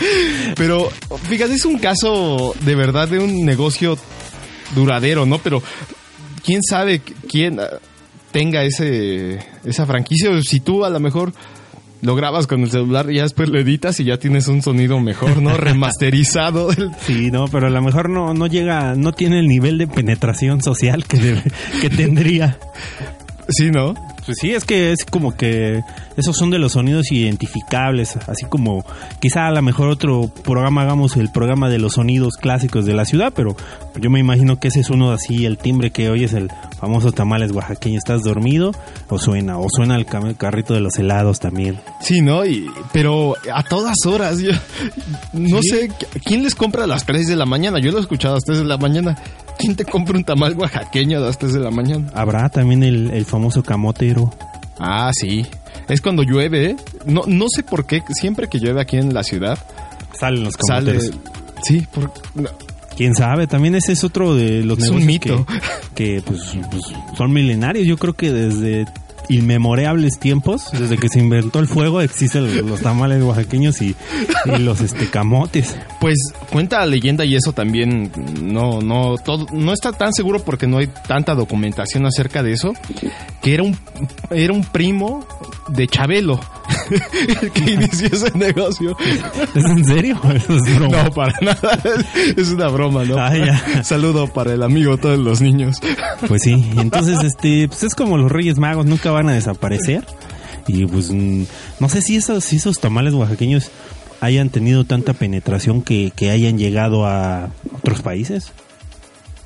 Pero, 0.56 0.90
fíjate, 1.30 1.54
es 1.56 1.66
un 1.66 1.78
caso 1.80 2.56
de 2.62 2.76
verdad 2.76 3.10
de 3.10 3.20
un 3.20 3.46
negocio 3.46 3.98
duradero, 4.74 5.26
¿no? 5.26 5.40
Pero, 5.40 5.62
¿quién 6.44 6.62
sabe 6.62 7.02
quién 7.30 7.60
tenga 8.32 8.64
ese, 8.64 9.40
esa 9.64 9.86
franquicia? 9.86 10.30
Si 10.42 10.60
tú 10.60 10.86
a 10.86 10.90
lo 10.90 11.00
mejor 11.00 11.34
lo 12.02 12.16
grabas 12.16 12.48
con 12.48 12.62
el 12.62 12.70
celular 12.70 13.10
y 13.10 13.16
ya 13.16 13.24
después 13.24 13.50
lo 13.50 13.60
editas 13.60 14.00
y 14.00 14.04
ya 14.04 14.18
tienes 14.18 14.48
un 14.48 14.62
sonido 14.62 15.00
mejor, 15.00 15.42
¿no? 15.42 15.56
Remasterizado. 15.58 16.70
Sí, 17.06 17.32
no, 17.32 17.48
pero 17.48 17.68
a 17.68 17.70
lo 17.70 17.82
mejor 17.82 18.10
no, 18.10 18.34
no 18.34 18.48
llega, 18.48 18.94
no 18.96 19.14
tiene 19.14 19.40
el 19.40 19.48
nivel 19.48 19.78
de 19.78 19.88
penetración 19.88 20.62
social 20.62 21.06
que, 21.06 21.42
que 21.82 21.90
tendría. 21.90 22.60
Sí, 23.50 23.72
¿no? 23.72 23.94
Pues 24.26 24.38
sí, 24.40 24.52
es 24.52 24.64
que 24.64 24.92
es 24.92 25.06
como 25.06 25.36
que 25.36 25.82
esos 26.16 26.36
son 26.38 26.50
de 26.50 26.60
los 26.60 26.74
sonidos 26.74 27.12
identificables, 27.12 28.16
así 28.28 28.46
como 28.46 28.86
quizá 29.20 29.48
a 29.48 29.52
lo 29.52 29.62
mejor 29.62 29.90
otro 29.90 30.30
programa 30.44 30.84
hagamos 30.84 31.18
el 31.18 31.30
programa 31.32 31.70
de 31.70 31.80
los 31.80 31.94
sonidos 31.94 32.38
clásicos 32.38 32.86
de 32.86 32.94
la 32.94 33.06
ciudad, 33.06 33.34
pero 33.36 33.56
yo 34.00 34.10
me 34.10 34.20
imagino 34.20 34.60
que 34.60 34.70
ese 34.70 34.80
es 34.80 34.90
uno 34.90 35.12
así, 35.12 35.46
el 35.46 35.58
timbre 35.58 35.92
que 35.92 36.10
oyes 36.10 36.34
el 36.34 36.50
famoso 36.80 37.12
tamales 37.12 37.52
oaxaqueño, 37.52 37.98
¿estás 37.98 38.24
dormido? 38.24 38.72
O 39.10 39.20
suena, 39.20 39.58
o 39.58 39.68
suena 39.70 39.96
el 39.96 40.06
carrito 40.06 40.74
de 40.74 40.82
los 40.82 40.98
helados 40.98 41.40
también. 41.40 41.80
Sí, 42.02 42.22
¿no? 42.22 42.46
Y, 42.46 42.70
pero 42.92 43.36
a 43.54 43.64
todas 43.64 43.98
horas, 44.06 44.40
yo 44.40 44.52
no 45.34 45.62
sé, 45.62 45.90
¿quién 46.24 46.44
les 46.44 46.56
compra 46.56 46.86
a 46.86 46.88
las 46.88 47.06
3 47.06 47.28
de 47.28 47.36
la 47.36 47.46
mañana? 47.46 47.80
Yo 47.80 47.92
lo 47.92 47.98
he 47.98 48.02
escuchado 48.02 48.36
a 48.36 48.38
las 48.38 48.44
3 48.46 48.60
de 48.60 48.66
la 48.66 48.78
mañana. 48.78 49.18
¿Quién 49.58 49.76
te 49.76 49.86
compra 49.86 50.18
un 50.18 50.24
tamal 50.24 50.56
oaxaqueño 50.58 51.20
a 51.20 51.22
las 51.22 51.38
3 51.38 51.54
de 51.54 51.60
la 51.60 51.72
mañana? 51.72 52.08
Habrá 52.14 52.50
también 52.50 52.84
el, 52.84 53.12
el 53.12 53.26
famoso 53.26 53.64
Ah, 54.80 55.12
sí. 55.14 55.46
Es 55.88 56.02
cuando 56.02 56.24
llueve. 56.24 56.72
¿eh? 56.72 56.76
No, 57.06 57.24
no 57.28 57.46
sé 57.50 57.64
por 57.64 57.86
qué. 57.86 58.02
Siempre 58.10 58.48
que 58.48 58.60
llueve 58.60 58.82
aquí 58.82 58.98
en 58.98 59.14
la 59.14 59.24
ciudad. 59.24 59.58
Salen 60.20 60.44
los 60.44 60.56
camoteros. 60.58 61.12
sí, 61.64 61.88
por, 61.94 62.12
Quién 62.96 63.16
sabe, 63.16 63.48
también 63.48 63.76
ese 63.76 63.94
es 63.94 64.04
otro 64.04 64.36
de 64.36 64.64
los 64.64 64.80
es 64.80 64.90
un 64.90 65.06
mito. 65.06 65.46
Que, 65.96 66.22
pues, 66.26 66.56
pues, 66.70 66.84
son 67.18 67.32
milenarios. 67.32 67.88
Yo 67.88 67.98
creo 67.98 68.14
que 68.14 68.32
desde 68.32 68.86
inmemorables 69.30 70.20
tiempos, 70.20 70.70
desde 70.72 70.98
que 70.98 71.10
se 71.10 71.20
inventó 71.20 71.60
el 71.60 71.68
fuego, 71.68 72.02
existen 72.02 72.68
los 72.68 72.82
tamales 72.82 73.24
oaxaqueños 73.24 73.82
y, 73.82 73.96
los 74.60 74.82
este 74.82 75.10
camotes. 75.10 75.76
Pues 76.00 76.18
cuenta 76.52 76.80
la 76.80 76.86
leyenda 76.86 77.26
y 77.26 77.36
eso 77.36 77.54
también 77.54 78.12
no 78.42 78.82
no 78.82 79.16
todo 79.18 79.48
no 79.52 79.74
está 79.74 79.92
tan 79.92 80.14
seguro 80.14 80.44
porque 80.44 80.68
no 80.68 80.78
hay 80.78 80.88
tanta 81.08 81.36
documentación 81.36 82.06
acerca 82.06 82.44
de 82.44 82.54
eso, 82.54 82.74
que 83.42 83.54
era 83.54 83.64
un 83.64 83.78
era 84.32 84.54
un 84.54 84.64
primo 84.64 85.26
de 85.70 85.88
Chabelo 85.88 86.40
el 86.90 87.52
que 87.54 87.72
inició 87.72 88.08
ese 88.08 88.38
negocio. 88.38 88.98
¿Es 89.56 89.66
en 89.66 89.86
serio? 89.86 90.20
No, 90.80 91.12
para 91.12 91.34
nada. 91.42 91.80
Es 92.38 92.50
una 92.50 92.68
broma, 92.68 93.04
¿no? 93.06 93.18
Ah, 93.18 93.36
ya. 93.36 93.84
Saludo 93.84 94.28
para 94.28 94.54
el 94.54 94.64
amigo 94.64 94.98
todos 94.98 95.20
los 95.20 95.42
niños. 95.42 95.78
Pues 96.28 96.44
sí, 96.44 96.72
entonces 96.78 97.24
este 97.24 97.68
pues 97.68 97.84
es 97.84 97.96
como 97.96 98.18
los 98.18 98.32
Reyes 98.32 98.58
Magos, 98.58 98.86
nunca 98.86 99.12
van 99.12 99.30
a 99.30 99.34
desaparecer. 99.34 100.06
Y 100.68 100.86
pues 100.86 101.12
mm, 101.12 101.44
no 101.80 101.90
sé 101.90 102.02
si 102.02 102.16
esos, 102.16 102.44
si 102.44 102.58
esos 102.58 102.80
tamales 102.80 103.14
oaxaqueños 103.14 103.70
hayan 104.22 104.50
tenido 104.50 104.86
tanta 104.86 105.14
penetración 105.14 105.82
que, 105.82 106.12
que 106.16 106.32
hayan 106.32 106.58
llegado 106.58 107.06
a 107.06 107.50
otros 107.74 108.02
países. 108.02 108.52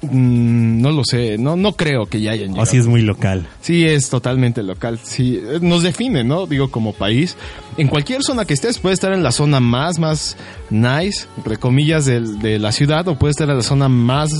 Mm, 0.01 0.81
no 0.81 0.91
lo 0.91 1.03
sé, 1.03 1.37
no 1.39 1.55
no 1.55 1.73
creo 1.73 2.05
que 2.05 2.21
ya 2.21 2.31
hayan 2.31 2.49
llegado. 2.49 2.63
Así 2.63 2.77
es 2.77 2.85
muy 2.85 3.01
local. 3.01 3.47
Sí, 3.61 3.85
es 3.85 4.09
totalmente 4.09 4.61
local. 4.61 4.99
Sí, 5.01 5.41
nos 5.61 5.81
define, 5.83 6.23
¿no? 6.23 6.45
Digo, 6.45 6.69
como 6.69 6.93
país. 6.93 7.35
En 7.77 7.87
cualquier 7.87 8.21
zona 8.23 8.45
que 8.45 8.53
estés, 8.53 8.77
puede 8.79 8.93
estar 8.93 9.11
en 9.13 9.23
la 9.23 9.31
zona 9.31 9.59
más, 9.59 9.97
más 9.99 10.37
nice, 10.69 11.27
entre 11.37 11.57
comillas, 11.57 12.05
de, 12.05 12.21
de 12.21 12.59
la 12.59 12.71
ciudad, 12.71 13.07
o 13.07 13.17
puede 13.17 13.31
estar 13.31 13.49
en 13.49 13.57
la 13.57 13.63
zona 13.63 13.89
más, 13.89 14.31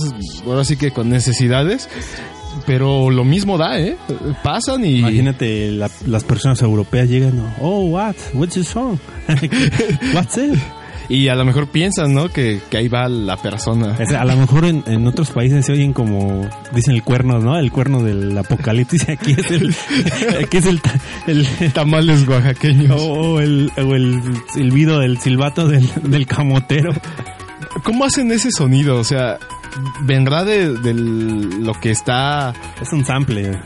ahora 0.46 0.64
sí 0.64 0.78
que 0.78 0.92
con 0.92 1.10
necesidades. 1.10 1.90
Pero 2.66 3.12
lo 3.12 3.24
mismo 3.24 3.58
da, 3.58 3.80
¿eh? 3.80 3.98
Pasan 4.44 4.84
y... 4.84 5.00
Imagínate, 5.00 5.72
la, 5.72 5.92
las 6.06 6.24
personas 6.24 6.62
europeas 6.62 7.08
llegan, 7.08 7.54
oh, 7.62 7.86
what? 7.86 8.16
What's 8.34 8.56
your 8.56 8.66
song? 8.66 8.98
What's 10.14 10.38
it? 10.38 10.58
Y 11.10 11.30
a 11.30 11.36
lo 11.36 11.46
mejor 11.46 11.68
piensan, 11.68 12.14
¿no? 12.14 12.30
Que, 12.30 12.60
que 12.70 12.78
ahí 12.78 12.88
va 12.88 13.08
la 13.08 13.38
persona. 13.38 13.96
A 13.96 14.26
lo 14.26 14.36
mejor 14.36 14.66
en, 14.66 14.84
en, 14.88 15.08
otros 15.08 15.32
países 15.32 15.66
se 15.66 15.72
oyen 15.72 15.94
como, 15.94 16.48
dicen 16.74 16.96
el 16.96 17.04
cuerno, 17.04 17.40
¿no? 17.40 17.58
El 17.58 17.72
cuerno 17.72 18.04
del 18.04 18.38
apocalipsis. 18.38 19.08
Aquí 19.10 19.32
es 19.32 19.52
el, 19.52 19.76
aquí 20.44 20.58
es 20.58 20.66
el, 20.66 20.82
el 21.28 21.48
tamales 21.74 22.28
oaxaqueños. 22.28 23.00
O, 23.00 23.40
el, 23.40 23.72
o 23.78 23.96
el 23.96 24.22
silbido 24.54 25.00
del 25.00 25.18
silbato 25.20 25.68
del, 25.68 25.90
del 26.04 26.26
camotero. 26.28 26.92
¿Cómo 27.84 28.04
hacen 28.06 28.32
ese 28.32 28.52
sonido? 28.52 28.98
O 28.98 29.04
sea, 29.04 29.38
vendrá 30.02 30.44
de, 30.44 30.74
de 30.74 30.94
lo 30.94 31.74
que 31.74 31.92
está... 31.92 32.54
Es 32.82 32.92
un 32.92 33.06
sample. 33.06 33.52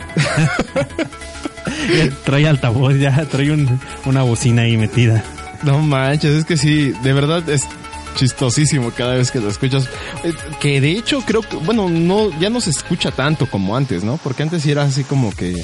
trae 2.26 2.48
altavoz, 2.48 2.98
ya 2.98 3.26
trae 3.26 3.52
un, 3.52 3.80
una 4.06 4.24
bocina 4.24 4.64
ahí 4.64 4.78
metida. 4.78 5.24
No 5.64 5.80
manches, 5.80 6.32
es 6.32 6.46
que 6.46 6.58
sí, 6.58 6.94
de 7.04 7.14
verdad 7.14 7.48
es 7.50 7.68
chistosísimo 8.16 8.92
cada 8.92 9.16
vez 9.16 9.32
que 9.32 9.40
lo 9.40 9.50
escuchas. 9.50 9.88
Eh, 10.24 10.34
que 10.60 10.82
de 10.82 10.92
hecho 10.92 11.22
creo 11.26 11.42
que, 11.42 11.56
bueno, 11.58 11.90
no, 11.90 12.30
ya 12.40 12.50
no 12.50 12.62
se 12.62 12.72
escucha 12.72 13.12
tanto 13.12 13.46
como 13.48 13.76
antes, 13.76 14.04
¿no? 14.04 14.18
Porque 14.18 14.44
antes 14.44 14.64
sí 14.64 14.72
era 14.72 14.84
así 14.84 15.04
como 15.04 15.32
que 15.32 15.64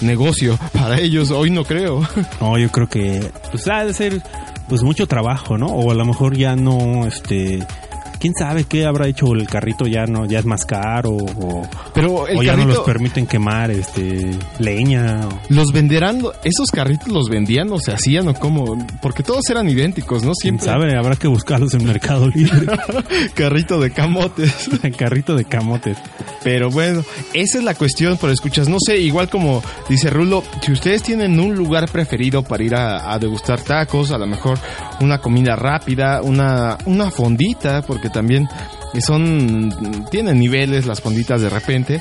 negocio 0.00 0.58
para 0.72 0.98
ellos, 1.00 1.30
hoy 1.30 1.50
no 1.50 1.64
creo. 1.64 2.06
No, 2.40 2.58
yo 2.58 2.70
creo 2.70 2.88
que, 2.88 3.30
pues 3.50 3.66
ha 3.68 3.84
de 3.84 3.94
ser, 3.94 4.22
pues 4.68 4.82
mucho 4.82 5.06
trabajo, 5.06 5.58
¿no? 5.58 5.66
O 5.66 5.90
a 5.90 5.94
lo 5.94 6.04
mejor 6.04 6.36
ya 6.36 6.54
no, 6.54 7.06
este, 7.06 7.66
quién 8.18 8.34
sabe 8.34 8.64
qué 8.64 8.84
habrá 8.84 9.06
hecho 9.06 9.32
el 9.32 9.46
carrito 9.48 9.86
ya 9.86 10.06
no 10.06 10.26
ya 10.26 10.40
es 10.40 10.44
más 10.44 10.64
caro 10.64 11.12
o, 11.12 11.66
pero 11.94 12.26
el 12.26 12.38
o 12.38 12.42
ya 12.42 12.52
carrito, 12.52 12.68
no 12.68 12.74
los 12.74 12.84
permiten 12.84 13.26
quemar 13.26 13.70
este 13.70 14.30
leña 14.58 15.28
o... 15.28 15.40
los 15.48 15.72
venderán 15.72 16.22
esos 16.44 16.70
carritos 16.72 17.08
los 17.08 17.28
vendían 17.28 17.72
o 17.72 17.78
se 17.78 17.92
hacían 17.92 18.28
o 18.28 18.34
cómo 18.34 18.86
porque 19.00 19.22
todos 19.22 19.48
eran 19.50 19.68
idénticos 19.68 20.22
no 20.22 20.32
siempre. 20.34 20.64
¿Quién 20.64 20.74
sabe 20.74 20.96
habrá 20.96 21.16
que 21.16 21.28
buscarlos 21.28 21.74
en 21.74 21.84
Mercado 21.84 22.28
Libre. 22.28 22.66
Carrito 23.34 23.78
de 23.80 23.90
camotes. 23.90 24.70
Carrito 24.96 25.36
de 25.36 25.44
camotes. 25.44 25.98
Pero 26.42 26.70
bueno 26.70 27.04
esa 27.32 27.58
es 27.58 27.64
la 27.64 27.74
cuestión 27.74 28.16
por 28.16 28.30
escuchas 28.30 28.68
no 28.68 28.78
sé 28.84 28.98
igual 28.98 29.28
como 29.28 29.62
dice 29.88 30.10
Rulo 30.10 30.42
si 30.62 30.72
ustedes 30.72 31.02
tienen 31.02 31.38
un 31.38 31.54
lugar 31.54 31.90
preferido 31.90 32.42
para 32.42 32.62
ir 32.62 32.74
a, 32.74 33.12
a 33.12 33.18
degustar 33.18 33.60
tacos 33.60 34.10
a 34.10 34.18
lo 34.18 34.26
mejor 34.26 34.58
una 35.00 35.18
comida 35.18 35.56
rápida 35.56 36.22
una 36.22 36.78
una 36.86 37.10
fondita 37.10 37.82
porque 37.82 38.07
también 38.10 38.48
son 39.04 40.06
tienen 40.10 40.38
niveles 40.38 40.86
las 40.86 41.00
fonditas 41.00 41.40
de 41.40 41.50
repente. 41.50 42.00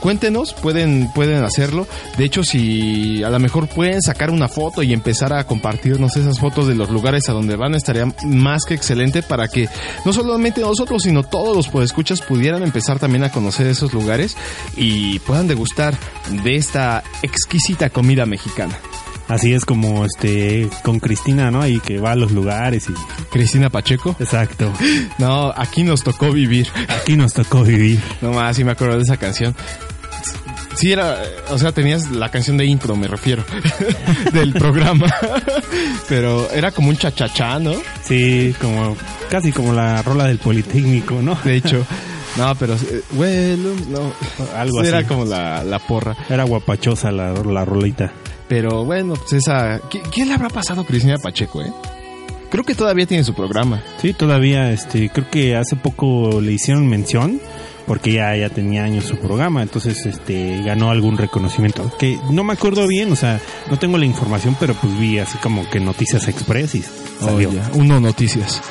Cuéntenos 0.00 0.54
pueden 0.54 1.10
pueden 1.14 1.44
hacerlo. 1.44 1.86
De 2.16 2.24
hecho 2.24 2.42
si 2.42 3.22
a 3.22 3.30
lo 3.30 3.38
mejor 3.38 3.68
pueden 3.68 4.02
sacar 4.02 4.30
una 4.30 4.48
foto 4.48 4.82
y 4.82 4.92
empezar 4.92 5.32
a 5.32 5.44
compartirnos 5.44 6.16
esas 6.16 6.38
fotos 6.38 6.66
de 6.68 6.74
los 6.74 6.90
lugares 6.90 7.28
a 7.28 7.32
donde 7.32 7.56
van 7.56 7.74
estaría 7.74 8.06
más 8.24 8.64
que 8.64 8.74
excelente 8.74 9.22
para 9.22 9.48
que 9.48 9.68
no 10.04 10.12
solamente 10.12 10.60
nosotros 10.60 11.02
sino 11.02 11.22
todos 11.22 11.56
los 11.56 11.68
podescuchas 11.68 12.22
pudieran 12.22 12.62
empezar 12.62 12.98
también 12.98 13.24
a 13.24 13.30
conocer 13.30 13.66
esos 13.66 13.92
lugares 13.92 14.36
y 14.76 15.18
puedan 15.20 15.48
degustar 15.48 15.96
de 16.44 16.56
esta 16.56 17.02
exquisita 17.22 17.90
comida 17.90 18.26
mexicana 18.26 18.78
Así 19.28 19.52
es 19.52 19.64
como 19.64 20.04
este 20.04 20.68
con 20.82 21.00
Cristina, 21.00 21.50
¿no? 21.50 21.66
Y 21.66 21.80
que 21.80 21.98
va 21.98 22.12
a 22.12 22.16
los 22.16 22.30
lugares 22.32 22.88
y 22.88 22.94
Cristina 23.30 23.70
Pacheco. 23.70 24.14
Exacto. 24.20 24.72
No, 25.18 25.52
aquí 25.56 25.82
nos 25.82 26.02
tocó 26.04 26.30
vivir. 26.30 26.68
Aquí 26.88 27.16
nos 27.16 27.32
tocó 27.32 27.62
vivir. 27.62 28.00
No 28.20 28.32
más, 28.32 28.54
sí 28.56 28.64
me 28.64 28.72
acuerdo 28.72 28.96
de 28.96 29.02
esa 29.02 29.16
canción. 29.16 29.54
Sí 30.74 30.92
era, 30.92 31.16
o 31.48 31.58
sea, 31.58 31.72
tenías 31.72 32.10
la 32.10 32.28
canción 32.30 32.58
de 32.58 32.66
intro, 32.66 32.96
me 32.96 33.08
refiero, 33.08 33.42
del 34.32 34.52
programa. 34.52 35.06
Pero 36.08 36.50
era 36.52 36.70
como 36.70 36.90
un 36.90 36.98
chachachá, 36.98 37.58
¿no? 37.58 37.72
Sí, 38.04 38.54
como 38.60 38.94
casi 39.30 39.52
como 39.52 39.72
la 39.72 40.02
rola 40.02 40.24
del 40.26 40.38
Politécnico, 40.38 41.22
¿no? 41.22 41.34
De 41.44 41.56
hecho. 41.56 41.84
No, 42.36 42.54
pero, 42.56 42.74
eh, 42.74 43.00
bueno, 43.12 43.70
no. 43.88 44.12
Algo 44.54 44.82
Era 44.82 44.98
así. 44.98 45.06
como 45.06 45.24
la, 45.24 45.64
la 45.64 45.78
porra. 45.78 46.14
Era 46.28 46.44
guapachosa 46.44 47.10
la, 47.10 47.32
la 47.32 47.64
rolita. 47.64 48.12
Pero 48.48 48.84
bueno, 48.84 49.14
pues 49.14 49.32
esa... 49.34 49.80
¿Qué, 49.90 50.02
¿Qué 50.12 50.24
le 50.24 50.34
habrá 50.34 50.48
pasado 50.48 50.82
a 50.82 50.86
Cristina 50.86 51.18
Pacheco, 51.18 51.62
eh? 51.62 51.72
Creo 52.50 52.64
que 52.64 52.74
todavía 52.74 53.06
tiene 53.06 53.24
su 53.24 53.34
programa. 53.34 53.82
Sí, 54.00 54.12
todavía, 54.12 54.72
este, 54.72 55.10
creo 55.10 55.28
que 55.30 55.56
hace 55.56 55.76
poco 55.76 56.40
le 56.40 56.52
hicieron 56.52 56.86
mención 56.88 57.40
porque 57.86 58.12
ya, 58.12 58.36
ya 58.36 58.48
tenía 58.48 58.84
años 58.84 59.04
su 59.04 59.16
programa, 59.16 59.62
entonces 59.62 60.04
este 60.06 60.60
ganó 60.62 60.90
algún 60.90 61.16
reconocimiento. 61.16 61.90
Que 61.98 62.18
no 62.30 62.42
me 62.42 62.52
acuerdo 62.52 62.86
bien, 62.86 63.12
o 63.12 63.16
sea, 63.16 63.40
no 63.70 63.78
tengo 63.78 63.96
la 63.96 64.04
información, 64.04 64.56
pero 64.58 64.74
pues 64.74 64.98
vi 64.98 65.18
así 65.18 65.38
como 65.38 65.68
que 65.70 65.78
Noticias 65.78 66.26
Express 66.28 66.74
y 66.74 66.82
salió. 67.20 67.50
Oh, 67.50 67.52
ya. 67.52 67.70
Uno 67.74 68.00
Noticias. 68.00 68.60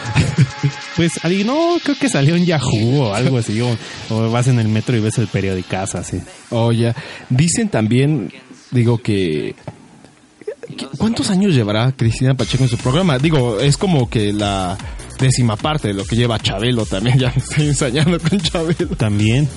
Pues 0.95 1.11
ahí 1.25 1.43
no, 1.43 1.75
creo 1.83 1.97
que 1.99 2.07
salió 2.07 2.37
en 2.37 2.45
Yahoo 2.45 3.01
o 3.01 3.13
algo 3.13 3.37
así, 3.37 3.59
o, 3.59 3.77
o 4.09 4.31
vas 4.31 4.47
en 4.47 4.59
el 4.59 4.69
metro 4.69 4.95
y 4.95 5.01
ves 5.01 5.17
el 5.17 5.27
periodicazo 5.27 5.97
así. 5.97 6.21
Oh, 6.51 6.71
ya. 6.71 6.95
Dicen 7.29 7.67
también 7.67 8.31
digo 8.71 8.97
que... 8.97 9.55
¿Cuántos 10.97 11.29
años 11.29 11.53
llevará 11.53 11.91
Cristina 11.91 12.33
Pacheco 12.33 12.63
en 12.63 12.69
su 12.69 12.77
programa? 12.77 13.19
Digo, 13.19 13.59
es 13.59 13.77
como 13.77 14.09
que 14.09 14.33
la 14.33 14.77
décima 15.19 15.55
parte 15.55 15.89
de 15.89 15.93
lo 15.93 16.03
que 16.05 16.15
lleva 16.15 16.39
Chabelo 16.39 16.85
también. 16.85 17.19
Ya 17.19 17.29
me 17.35 17.37
estoy 17.41 17.67
ensañando 17.67 18.19
con 18.19 18.39
Chabelo. 18.39 18.95
También. 18.97 19.47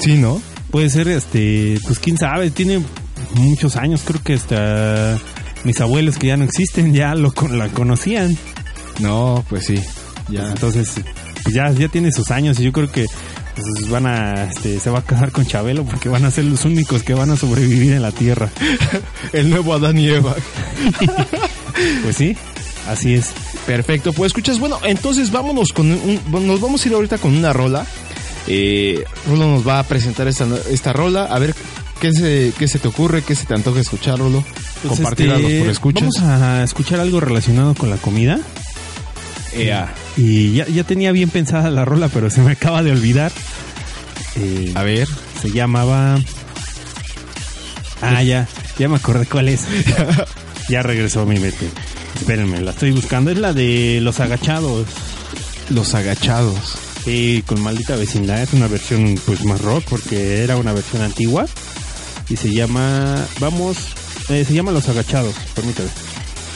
Sí, 0.00 0.14
¿no? 0.18 0.42
Puede 0.70 0.90
ser, 0.90 1.06
este, 1.08 1.78
pues 1.86 1.98
quién 1.98 2.16
sabe, 2.18 2.50
tiene 2.50 2.82
muchos 3.34 3.76
años, 3.76 4.02
creo 4.04 4.20
que 4.22 4.34
hasta 4.34 5.18
mis 5.64 5.80
abuelos 5.80 6.18
que 6.18 6.26
ya 6.28 6.36
no 6.36 6.44
existen 6.44 6.92
ya 6.92 7.14
lo 7.14 7.30
con- 7.32 7.56
la 7.58 7.68
conocían. 7.68 8.36
No, 9.00 9.44
pues 9.48 9.66
sí. 9.66 9.80
Ya. 10.28 10.48
Entonces, 10.48 10.92
pues 11.44 11.54
ya, 11.54 11.70
ya 11.70 11.88
tiene 11.88 12.10
sus 12.10 12.30
años 12.30 12.58
y 12.58 12.64
yo 12.64 12.72
creo 12.72 12.90
que 12.90 13.06
pues, 13.54 13.88
van 13.88 14.06
a, 14.06 14.44
este, 14.44 14.80
se 14.80 14.90
va 14.90 15.00
a 15.00 15.04
casar 15.04 15.32
con 15.32 15.46
Chabelo 15.46 15.84
porque 15.84 16.08
van 16.08 16.24
a 16.24 16.30
ser 16.30 16.44
los 16.44 16.64
únicos 16.64 17.02
que 17.02 17.14
van 17.14 17.30
a 17.30 17.36
sobrevivir 17.36 17.92
en 17.92 18.02
la 18.02 18.12
Tierra. 18.12 18.50
El 19.32 19.50
nuevo 19.50 19.74
Adán 19.74 19.98
y 19.98 20.08
Eva. 20.08 20.34
Pues 22.02 22.16
sí, 22.16 22.36
así 22.86 23.14
es. 23.14 23.32
Perfecto, 23.66 24.12
pues 24.12 24.28
escuchas, 24.28 24.58
bueno, 24.58 24.78
entonces 24.84 25.32
vámonos 25.32 25.72
con 25.72 25.90
un, 25.90 26.20
nos 26.46 26.60
vamos 26.60 26.84
a 26.84 26.88
ir 26.88 26.94
ahorita 26.94 27.16
con 27.16 27.34
una 27.34 27.52
rola. 27.52 27.86
Eh, 28.46 29.04
Rolo 29.28 29.46
nos 29.46 29.66
va 29.66 29.78
a 29.78 29.82
presentar 29.84 30.28
esta, 30.28 30.46
esta 30.70 30.92
rola, 30.92 31.24
a 31.24 31.38
ver 31.38 31.54
qué 32.00 32.12
se, 32.12 32.52
qué 32.58 32.68
se 32.68 32.78
te 32.78 32.88
ocurre, 32.88 33.22
qué 33.22 33.34
se 33.34 33.46
te 33.46 33.54
antoja 33.54 33.80
escuchar, 33.80 34.18
Rolo. 34.18 34.44
Pues, 34.82 34.94
Compartir 34.96 35.30
a 35.30 35.38
los 35.38 35.44
este, 35.44 35.60
por 35.60 35.70
escuchas. 35.70 36.08
Vamos 36.20 36.22
a 36.22 36.62
escuchar 36.64 37.00
algo 37.00 37.20
relacionado 37.20 37.74
con 37.74 37.88
la 37.88 37.96
comida. 37.96 38.38
Ea, 39.54 39.92
Y 40.16 40.52
ya, 40.54 40.66
ya 40.66 40.84
tenía 40.84 41.12
bien 41.12 41.28
pensada 41.30 41.70
la 41.70 41.84
rola, 41.84 42.08
pero 42.08 42.30
se 42.30 42.40
me 42.40 42.52
acaba 42.52 42.82
de 42.82 42.92
olvidar. 42.92 43.32
Eh, 44.36 44.72
a 44.74 44.82
ver, 44.82 45.08
se 45.40 45.50
llamaba. 45.50 46.18
Ah, 48.00 48.22
ya, 48.22 48.48
ya 48.78 48.88
me 48.88 48.96
acordé 48.96 49.26
cuál 49.26 49.48
es. 49.48 49.62
ya 50.68 50.82
regresó 50.82 51.24
mi 51.26 51.38
mente. 51.38 51.68
Espérenme, 52.16 52.60
la 52.60 52.70
estoy 52.72 52.90
buscando. 52.92 53.30
Es 53.30 53.38
la 53.38 53.52
de 53.52 54.00
Los 54.02 54.20
Agachados. 54.20 54.86
los 55.70 55.94
agachados. 55.94 56.56
Sí, 57.04 57.42
con 57.46 57.60
maldita 57.60 57.96
vecindad. 57.96 58.42
Es 58.42 58.52
una 58.52 58.68
versión 58.68 59.18
pues 59.26 59.44
más 59.44 59.60
rock 59.60 59.84
porque 59.88 60.42
era 60.42 60.56
una 60.56 60.72
versión 60.72 61.02
antigua. 61.02 61.46
Y 62.28 62.36
se 62.36 62.52
llama. 62.52 63.24
Vamos. 63.40 63.76
eh, 64.28 64.44
se 64.46 64.54
llama 64.54 64.72
Los 64.72 64.88
Agachados. 64.88 65.34
Permítame. 65.54 65.88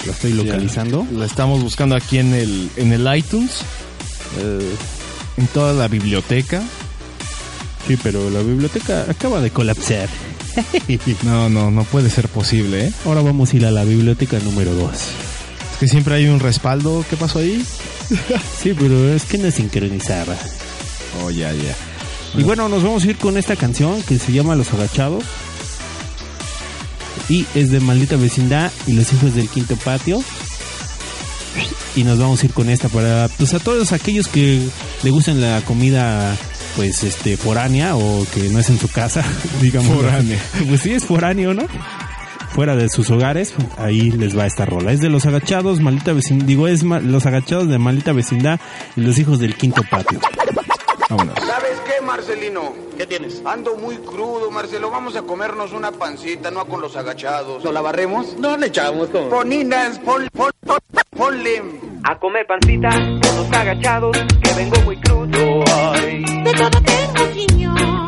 La 0.07 0.13
estoy 0.13 0.33
localizando. 0.33 1.07
La 1.13 1.27
estamos 1.27 1.63
buscando 1.63 1.97
aquí 1.97 2.19
en 2.19 2.33
el, 2.35 2.71
en 2.77 2.93
el 2.93 3.17
iTunes, 3.17 3.51
Eh, 4.39 4.75
en 5.37 5.47
toda 5.49 5.73
la 5.73 5.89
biblioteca. 5.89 6.63
sí, 7.87 7.97
pero 8.03 8.29
la 8.31 8.41
biblioteca 8.41 9.07
acaba 9.09 9.41
de 9.41 9.51
colapsar. 9.51 10.09
No, 11.23 11.51
no, 11.51 11.71
no 11.71 11.85
puede 11.85 12.09
ser 12.09 12.29
posible, 12.29 12.87
¿eh? 12.87 12.93
Ahora 13.05 13.21
vamos 13.21 13.53
a 13.53 13.57
ir 13.57 13.67
a 13.67 13.71
la 13.71 13.85
biblioteca 13.85 14.39
número 14.41 14.73
2. 14.75 14.91
Es 14.93 15.79
que 15.79 15.87
siempre 15.89 16.15
hay 16.15 16.27
un 16.29 16.41
respaldo. 16.41 17.05
¿Qué 17.11 17.17
pasó 17.17 17.41
ahí? 17.41 17.63
Sí, 18.63 18.73
pero 18.79 19.13
es 19.13 19.25
que 19.25 19.37
no 19.37 19.49
es 19.49 19.55
sincronizada. 19.57 20.39
Oh, 21.23 21.31
ya, 21.31 21.53
ya. 21.53 21.75
Y 22.39 22.43
bueno, 22.43 22.69
nos 22.69 22.83
vamos 22.83 23.05
a 23.05 23.09
ir 23.09 23.17
con 23.17 23.37
esta 23.37 23.55
canción 23.57 24.03
que 24.03 24.19
se 24.19 24.33
llama 24.33 24.55
Los 24.57 24.73
Agachados. 24.73 25.25
Y 27.29 27.47
es 27.55 27.71
de 27.71 27.81
Maldita 27.81 28.17
Vecindad 28.17 28.71
y 28.87 28.93
Los 28.93 29.13
Hijos 29.13 29.35
del 29.35 29.49
Quinto 29.49 29.77
Patio. 29.77 30.23
Y 31.95 32.05
nos 32.05 32.19
vamos 32.19 32.43
a 32.43 32.47
ir 32.47 32.53
con 32.53 32.69
esta 32.69 32.89
para 32.89 33.29
pues 33.29 33.55
a 33.55 33.59
todos 33.59 33.93
aquellos 33.93 34.29
que 34.29 34.61
le 35.03 35.11
gustan 35.11 35.41
la 35.41 35.63
comida 35.63 36.37
pues 36.77 37.03
este 37.05 37.37
foránea 37.39 37.97
o 37.97 38.27
que 38.35 38.51
no 38.51 38.59
es 38.59 38.69
en 38.69 38.79
su 38.79 38.89
casa, 38.89 39.25
digamos. 39.61 39.97
Foránea. 39.97 40.39
Pues 40.69 40.83
sí 40.83 40.93
es 40.93 41.05
foráneo, 41.05 41.55
¿no? 41.55 41.67
Fuera 42.55 42.77
de 42.77 42.89
sus 42.89 43.11
hogares, 43.11 43.55
ahí 43.77 44.11
les 44.11 44.37
va 44.37 44.47
esta 44.47 44.65
rola. 44.65 44.93
Es 44.93 45.01
de 45.01 45.11
los 45.11 45.27
agachados, 45.27 45.81
maldita 45.81 46.13
vecindad. 46.13 46.47
Digo, 46.47 46.69
es 46.69 46.83
los 46.83 47.27
agachados 47.27 47.69
de 47.69 47.79
maldita 47.79 48.13
vecindad 48.13 48.61
y 48.97 49.01
los 49.03 49.19
hijos 49.19 49.39
del 49.39 49.57
quinto 49.57 49.83
patio. 49.91 50.21
Vámonos. 51.09 51.35
¿Sabes 51.47 51.81
qué, 51.87 52.05
Marcelino? 52.05 52.73
¿Qué 52.97 53.07
tienes? 53.07 53.41
Ando 53.45 53.77
muy 53.77 53.97
crudo, 53.99 54.51
Marcelo. 54.51 54.91
Vamos 54.91 55.15
a 55.17 55.23
comernos 55.23 55.73
una 55.73 55.93
pancita, 55.93 56.51
no 56.51 56.67
con 56.67 56.81
los 56.81 56.97
agachados. 56.97 57.63
¿Lo 57.63 57.71
la 57.71 57.81
barremos? 57.81 58.37
No 58.39 58.57
le 58.57 58.67
echamos 58.67 59.09
como. 59.11 59.29
Poninas, 59.29 59.99
pon, 60.01 60.29
pon, 60.33 60.51
pon, 60.67 60.79
ponle. 61.11 61.63
A 62.05 62.19
comer 62.19 62.47
pancita 62.47 62.91
con 62.91 63.37
los 63.37 63.53
agachados, 63.53 64.17
que 64.43 64.55
vengo 64.55 64.81
muy 64.83 65.01
crudo. 65.01 65.65
Ay. 65.93 66.25
De 66.45 66.53
todo 66.53 66.83
tengo, 66.83 67.35
señor. 67.35 68.07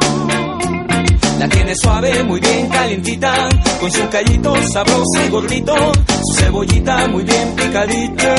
La 1.39 1.49
tiene 1.49 1.75
suave, 1.77 2.25
muy 2.25 2.41
bien 2.41 2.69
calientita, 2.69 3.49
con 3.79 3.91
su 3.93 4.09
callito 4.09 4.57
sabroso 4.63 5.25
y 5.25 5.31
gordito, 5.31 5.75
su 6.25 6.35
cebollita 6.35 7.07
muy 7.09 7.23
bien 7.23 7.55
picadita. 7.55 8.35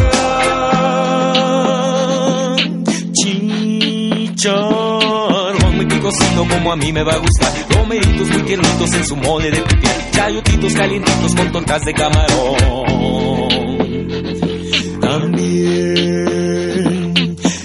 Chicharrón 4.39 5.75
muy 5.75 5.85
picosito 5.85 6.47
como 6.47 6.71
a 6.71 6.77
mí 6.77 6.93
me 6.93 7.03
va 7.03 7.11
a 7.11 7.17
gustar, 7.17 7.51
romeritos 7.71 8.29
muy 8.29 8.41
tiernitos 8.43 8.93
en 8.93 9.05
su 9.05 9.17
mole 9.17 9.51
de 9.51 9.61
pipián, 9.61 9.95
chayotitos 10.11 10.73
calientitos 10.75 11.35
con 11.35 11.51
tortas 11.51 11.81
de 11.83 11.93
camarón. 11.93 12.57
También 15.01 16.55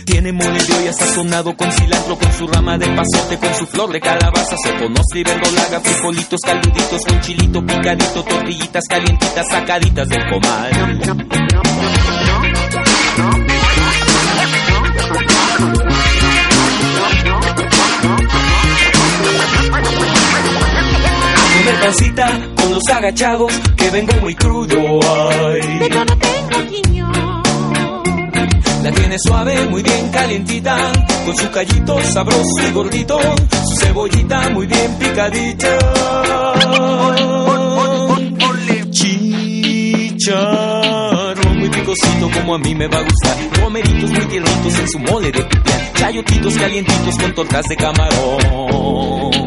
tiene 0.04 0.32
mole 0.32 0.64
de 0.64 0.74
olla 0.74 0.92
sazonado 0.92 1.56
con 1.56 1.70
cilantro, 1.70 2.18
con 2.18 2.32
su 2.32 2.48
rama 2.48 2.76
de 2.76 2.88
pasote, 2.88 3.38
con 3.38 3.54
su 3.54 3.66
flor 3.66 3.92
de 3.92 4.00
calabaza, 4.00 4.56
se 4.56 4.74
conoce 4.74 5.20
y 5.20 5.22
verdolaga, 5.22 5.78
frijolitos 5.78 6.40
caluditos 6.40 7.04
con 7.06 7.20
chilito 7.20 7.64
picadito, 7.64 8.24
tortillitas 8.24 8.82
calientitas 8.88 9.46
sacaditas 9.48 10.08
del 10.08 10.24
comal. 10.28 10.72
Comer 21.64 21.80
pancita 21.80 22.26
con 22.56 22.70
los 22.70 22.82
agachados, 22.92 23.52
que 23.76 23.90
vengo 23.90 24.12
muy 24.20 24.34
crudo. 24.34 25.00
Ay. 25.02 25.78
De 25.78 25.88
todo 25.88 26.04
tengo, 26.04 26.58
señor. 26.70 27.42
La 28.82 28.90
tiene 28.92 29.16
suave, 29.18 29.66
muy 29.70 29.82
bien 29.82 30.10
calientita, 30.10 30.76
con 31.24 31.36
su 31.36 31.50
callito 31.50 31.98
sabroso 32.12 32.68
y 32.68 32.72
gordito, 32.72 33.18
su 33.66 33.76
cebollita 33.76 34.50
muy 34.50 34.66
bien 34.66 34.98
picadita. 34.98 35.78
Chicharrón 40.14 41.58
muy 41.58 41.70
picosito 41.70 42.30
como 42.34 42.54
a 42.56 42.58
mí 42.58 42.74
me 42.74 42.86
va 42.88 42.98
a 42.98 43.02
gustar, 43.02 43.36
romeritos 43.60 44.10
muy 44.10 44.26
tiernitos 44.26 44.78
en 44.78 44.88
su 44.90 44.98
mole 44.98 45.32
de 45.32 45.42
pipián, 45.44 45.80
chayotitos 45.94 46.54
calientitos 46.54 47.16
con 47.16 47.34
tortas 47.34 47.64
de 47.68 47.76
camarón. 47.76 49.43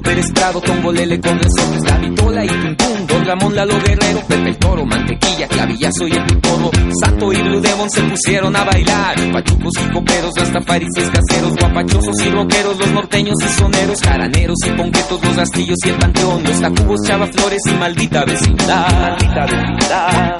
Pérez 0.00 0.32
Prado, 0.32 0.60
Tongolele 0.60 1.20
con 1.20 1.38
resortes, 1.38 1.82
la 1.84 1.98
vitola 1.98 2.44
y 2.44 2.48
Tuntún, 2.48 3.06
Don 3.06 3.24
Ramón 3.26 3.54
Lalo 3.54 3.74
Guerrero, 3.80 4.20
Pepe 4.26 4.48
el 4.48 4.56
Toro, 4.58 4.86
Mantequilla, 4.86 5.48
Clavillazo 5.48 6.08
y 6.08 6.12
el 6.12 6.24
Piporro, 6.24 6.70
Santo 7.02 7.32
y 7.32 7.42
Blue 7.42 7.60
Demon 7.60 7.90
se 7.90 8.02
pusieron 8.02 8.56
a 8.56 8.64
bailar, 8.64 9.16
pachucos 9.32 9.72
y 9.84 9.92
coperos, 9.92 10.32
rastafarices 10.36 11.10
caseros, 11.10 11.56
guapachosos 11.56 12.14
y 12.24 12.30
rockeros, 12.30 12.78
los 12.78 12.92
norteños 12.92 13.34
y 13.42 13.48
soneros, 13.48 14.00
jaraneros 14.00 14.58
y 14.66 14.70
ponquetos, 14.70 15.24
los 15.24 15.36
rastillos 15.36 15.78
y 15.84 15.88
el 15.90 15.96
panteón, 15.96 16.42
los 16.44 16.60
tacubos, 16.60 17.00
chavaflores 17.06 17.62
y 17.66 17.72
maldita 17.74 18.24
vecindad. 18.24 18.92
Maldita 18.92 19.46
vecindad. 19.46 20.38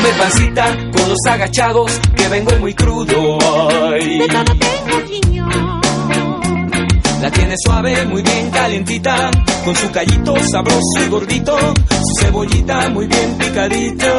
Comer 0.00 0.16
pancita 0.18 0.64
con 0.92 1.08
los 1.08 1.18
agachados, 1.28 2.00
que 2.16 2.28
vengo 2.28 2.52
muy 2.58 2.74
crudo. 2.74 3.38
Señor. 5.06 5.80
La 7.20 7.30
tiene 7.30 7.54
suave, 7.62 8.06
muy 8.06 8.22
bien 8.22 8.50
calientita, 8.50 9.30
con 9.64 9.76
su 9.76 9.90
callito 9.90 10.34
sabroso 10.50 11.04
y 11.04 11.08
gordito, 11.08 11.54
su 11.58 12.14
cebollita 12.24 12.88
muy 12.88 13.06
bien 13.06 13.36
picadita. 13.36 14.16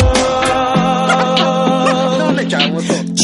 No 2.20 2.32
le 2.34 2.44
echamos 2.44 2.84
como. 2.86 3.16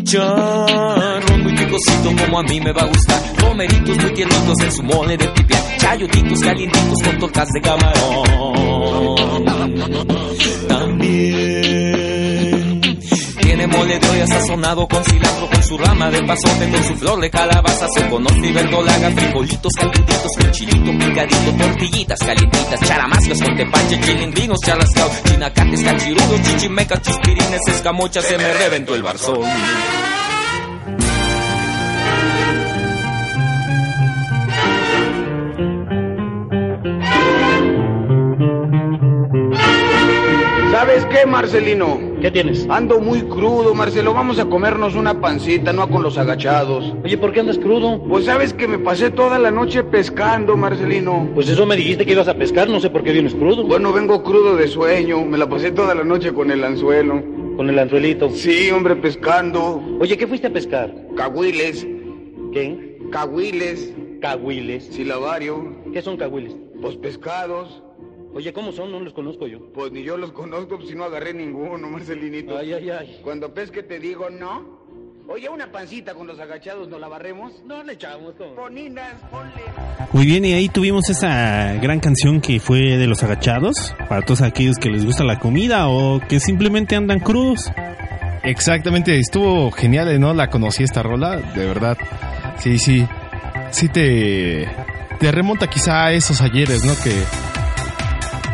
Chicharrón 0.00 1.42
muy 1.44 1.54
picosito 1.54 2.12
como 2.24 2.40
a 2.40 2.42
mí 2.42 2.60
me 2.60 2.72
va 2.72 2.82
a 2.82 2.86
gustar, 2.86 3.22
romeritos 3.38 3.96
muy 3.98 4.12
tiernitos 4.14 4.58
en 4.64 4.72
su 4.72 4.82
mole 4.82 5.16
de 5.16 5.28
pipián, 5.28 5.62
chayotitos 5.78 6.40
calientitos 6.40 7.02
con 7.04 7.18
tortas 7.18 7.48
de 7.50 7.60
camarón. 7.60 8.26
Tiene 13.40 13.66
mole 13.68 14.00
olla 14.10 14.26
sazonado 14.26 14.88
con 14.88 15.04
cilantro, 15.04 15.48
con 15.48 15.62
su 15.62 15.78
rama 15.78 16.10
de 16.10 16.22
pasote, 16.24 16.68
con 16.68 16.82
su 16.84 16.96
flor 16.96 17.20
de 17.20 17.30
calabaza, 17.30 17.86
se 17.94 18.08
conoce 18.08 18.46
y 18.46 18.52
verdolaga, 18.52 19.10
frijolitos 19.12 19.72
calientitos, 19.74 20.32
con 20.36 20.50
chilito 20.50 20.98
picadito, 20.98 21.52
tortillitas 21.58 22.18
calientitas, 22.18 22.80
charamascas 22.80 23.42
con 23.42 23.56
tepache, 23.56 24.00
chilindrinos, 24.00 24.58
charrascao, 24.64 25.10
chinacates, 25.24 25.82
cachirudos, 25.82 26.42
chichimecas, 26.42 27.02
chispirines, 27.02 27.60
escamochas, 27.68 28.24
se 28.24 28.36
me 28.38 28.52
reventó 28.52 28.94
el 28.94 29.02
barzón. 29.02 29.44
Qué, 41.16 41.26
Marcelino? 41.26 41.98
¿Qué 42.20 42.30
tienes? 42.30 42.66
Ando 42.68 43.00
muy 43.00 43.22
crudo, 43.22 43.74
Marcelo. 43.74 44.12
Vamos 44.14 44.38
a 44.38 44.46
comernos 44.46 44.94
una 44.94 45.20
pancita, 45.20 45.72
no 45.72 45.88
con 45.88 46.02
los 46.02 46.18
agachados. 46.18 46.94
Oye, 47.04 47.16
¿por 47.16 47.32
qué 47.32 47.40
andas 47.40 47.58
crudo? 47.58 48.02
Pues 48.02 48.24
sabes 48.26 48.52
que 48.52 48.66
me 48.68 48.78
pasé 48.78 49.10
toda 49.10 49.38
la 49.38 49.50
noche 49.50 49.82
pescando, 49.84 50.56
Marcelino. 50.56 51.28
Pues 51.34 51.48
eso 51.48 51.66
me 51.66 51.76
dijiste 51.76 52.04
que 52.04 52.12
ibas 52.12 52.28
a 52.28 52.34
pescar, 52.34 52.68
no 52.68 52.80
sé 52.80 52.90
por 52.90 53.02
qué 53.02 53.12
vienes 53.12 53.34
crudo. 53.34 53.64
Bueno, 53.64 53.92
vengo 53.92 54.22
crudo 54.22 54.56
de 54.56 54.68
sueño. 54.68 55.24
Me 55.24 55.38
la 55.38 55.48
pasé 55.48 55.70
toda 55.70 55.94
la 55.94 56.04
noche 56.04 56.32
con 56.32 56.50
el 56.50 56.62
anzuelo. 56.64 57.22
Con 57.56 57.70
el 57.70 57.78
anzuelito. 57.78 58.30
Sí, 58.30 58.70
hombre, 58.70 58.96
pescando. 58.96 59.82
Oye, 60.00 60.16
¿qué 60.16 60.26
fuiste 60.26 60.48
a 60.48 60.52
pescar? 60.52 60.92
Cahuiles, 61.16 61.86
¿Qué? 62.52 62.98
cahuiles, 63.10 63.94
Cahuiles. 64.20 64.84
silabario, 64.86 65.76
¿Qué 65.92 66.02
son 66.02 66.16
cahuiles? 66.16 66.54
pues 66.82 66.96
pescados. 66.96 67.82
Oye, 68.36 68.52
¿cómo 68.52 68.70
son? 68.70 68.92
No 68.92 69.00
los 69.00 69.14
conozco 69.14 69.46
yo. 69.46 69.72
Pues 69.72 69.90
ni 69.92 70.02
yo 70.02 70.18
los 70.18 70.30
conozco, 70.30 70.76
pues 70.76 70.90
si 70.90 70.94
no 70.94 71.04
agarré 71.04 71.32
ninguno, 71.32 71.88
Marcelinito. 71.88 72.58
Ay, 72.58 72.74
ay, 72.74 72.90
ay. 72.90 73.20
Cuando 73.24 73.54
pesque 73.54 73.82
te 73.82 73.98
digo 73.98 74.28
no. 74.28 74.84
Oye, 75.26 75.48
una 75.48 75.72
pancita 75.72 76.12
con 76.12 76.26
los 76.26 76.38
agachados, 76.38 76.86
¿nos 76.86 77.00
la 77.00 77.08
barremos? 77.08 77.54
No 77.64 77.82
le 77.82 77.94
echamos 77.94 78.34
como. 78.34 78.54
Poninas, 78.54 79.14
ponle. 79.30 79.62
Muy 80.12 80.26
bien, 80.26 80.44
y 80.44 80.52
ahí 80.52 80.68
tuvimos 80.68 81.08
esa 81.08 81.72
gran 81.80 81.98
canción 81.98 82.42
que 82.42 82.60
fue 82.60 82.98
de 82.98 83.06
los 83.06 83.22
agachados, 83.22 83.94
para 84.06 84.20
todos 84.20 84.42
aquellos 84.42 84.76
que 84.76 84.90
les 84.90 85.06
gusta 85.06 85.24
la 85.24 85.38
comida 85.38 85.88
o 85.88 86.20
que 86.20 86.38
simplemente 86.38 86.94
andan 86.94 87.20
crudos. 87.20 87.72
Exactamente, 88.44 89.18
estuvo 89.18 89.70
genial, 89.70 90.20
¿no? 90.20 90.34
La 90.34 90.50
conocí 90.50 90.82
esta 90.82 91.02
rola, 91.02 91.36
de 91.36 91.66
verdad. 91.66 91.96
Sí, 92.58 92.78
sí. 92.78 93.06
Sí 93.70 93.88
te, 93.88 94.68
te 95.18 95.32
remonta 95.32 95.68
quizá 95.68 96.04
a 96.04 96.12
esos 96.12 96.42
ayeres, 96.42 96.84
¿no? 96.84 96.92
Que 97.02 97.45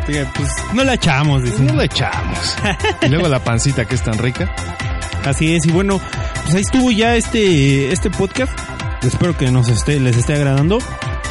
Pues 0.05 0.49
no 0.73 0.83
la 0.83 0.95
echamos, 0.95 1.41
pues, 1.41 1.51
dicen. 1.51 1.67
no 1.67 1.75
le 1.75 1.85
echamos. 1.85 2.55
Y 3.01 3.07
luego 3.07 3.27
la 3.27 3.43
pancita 3.43 3.85
que 3.85 3.95
es 3.95 4.03
tan 4.03 4.17
rica. 4.17 4.53
Así 5.25 5.55
es, 5.55 5.65
y 5.65 5.71
bueno, 5.71 6.01
pues 6.43 6.55
ahí 6.55 6.61
estuvo 6.61 6.91
ya 6.91 7.15
este, 7.15 7.91
este 7.91 8.09
podcast. 8.09 8.51
Espero 9.01 9.35
que 9.37 9.49
nos 9.51 9.69
esté, 9.69 9.99
les 9.99 10.17
esté 10.17 10.33
agradando. 10.33 10.79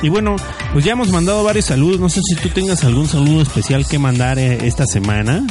Y 0.03 0.09
bueno, 0.09 0.37
pues 0.73 0.85
ya 0.85 0.93
hemos 0.93 1.11
mandado 1.11 1.45
varios 1.45 1.67
saludos. 1.67 2.01
No 2.01 2.09
sé 2.09 2.21
si 2.23 2.35
tú 2.37 2.49
tengas 2.49 2.85
algún 2.85 3.09
saludo 3.09 3.43
especial 3.43 3.87
que 3.87 3.99
mandar 3.99 4.39
eh, 4.39 4.67
esta 4.67 4.87
semana. 4.87 5.45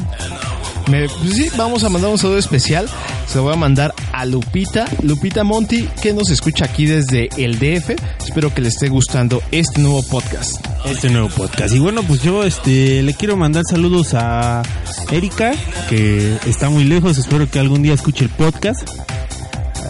Me- 0.90 1.08
pues 1.08 1.34
sí, 1.36 1.50
vamos 1.58 1.84
a 1.84 1.90
mandar 1.90 2.12
un 2.12 2.18
saludo 2.18 2.38
especial. 2.38 2.88
Se 3.28 3.38
lo 3.38 3.44
voy 3.44 3.54
a 3.54 3.58
mandar 3.58 3.94
a 4.12 4.26
Lupita, 4.26 4.86
Lupita 5.04 5.44
Monti, 5.44 5.88
que 6.02 6.14
nos 6.14 6.30
escucha 6.30 6.66
aquí 6.66 6.86
desde 6.86 7.30
el 7.38 7.60
DF. 7.60 7.92
Espero 8.26 8.54
que 8.54 8.62
le 8.62 8.68
esté 8.70 8.90
gustando 8.90 9.42
este 9.52 9.82
nuevo 9.82 10.04
podcast. 10.04 10.66
Este 10.86 11.10
nuevo 11.10 11.30
podcast. 11.30 11.74
Y 11.74 11.80
bueno, 11.80 12.04
pues 12.04 12.22
yo 12.24 12.44
este 12.44 13.04
le 13.04 13.14
quiero 13.14 13.38
mandar 13.38 13.64
saludos 13.70 14.14
a 14.14 14.64
Erika, 15.12 15.52
que 15.90 16.38
está 16.48 16.70
muy 16.70 16.84
lejos. 16.84 17.18
Espero 17.18 17.50
que 17.50 17.60
algún 17.60 17.84
día 17.84 17.94
escuche 17.94 18.26
el 18.26 18.32
podcast. 18.32 18.82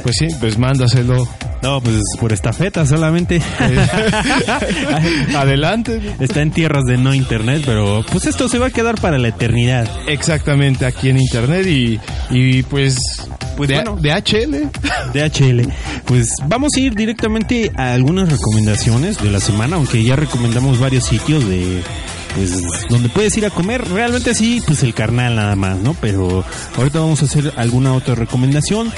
Pues 0.04 0.16
sí, 0.18 0.28
pues 0.40 0.58
mándaselo. 0.58 1.28
No, 1.62 1.80
pues 1.82 2.02
por 2.19 2.34
estafeta 2.34 2.86
solamente. 2.86 3.41
Adelante. 5.36 6.02
Está 6.19 6.41
en 6.41 6.52
tierras 6.52 6.86
de 6.86 6.97
no 6.97 7.13
internet, 7.13 7.63
pero 7.65 8.04
pues 8.12 8.26
esto 8.26 8.50
se 8.50 8.58
va 8.60 8.67
a 8.67 8.69
quedar 8.71 9.00
para 9.00 9.17
la 9.17 9.28
eternidad. 9.30 9.88
Exactamente, 10.08 10.86
aquí 10.86 11.10
en 11.10 11.17
internet 11.17 11.67
y, 11.67 12.00
y 12.30 12.63
pues, 12.63 12.97
Pues 13.58 13.69
de, 13.69 13.76
bueno. 13.76 13.95
de 14.02 14.12
HL. 14.12 14.69
DHL. 15.13 15.71
Pues 16.06 16.30
vamos 16.47 16.71
a 16.76 16.80
ir 16.80 16.95
directamente 16.95 17.71
a 17.76 17.93
algunas 17.93 18.30
recomendaciones 18.30 19.21
de 19.21 19.30
la 19.32 19.39
semana, 19.39 19.76
aunque 19.76 20.04
ya 20.04 20.15
recomendamos 20.15 20.80
varios 20.80 21.06
sitios 21.06 21.47
de 21.47 21.82
pues 22.36 22.62
donde 22.89 23.10
puedes 23.10 23.36
ir 23.38 23.45
a 23.45 23.50
comer. 23.50 23.86
Realmente 23.89 24.34
sí, 24.34 24.62
pues 24.65 24.84
el 24.84 24.93
carnal 24.93 25.36
nada 25.36 25.56
más, 25.56 25.78
¿no? 25.80 25.93
Pero 26.00 26.43
ahorita 26.78 27.00
vamos 27.00 27.21
a 27.21 27.26
hacer 27.26 27.54
alguna 27.58 27.93
otra 27.93 28.15
recomendación. 28.15 28.91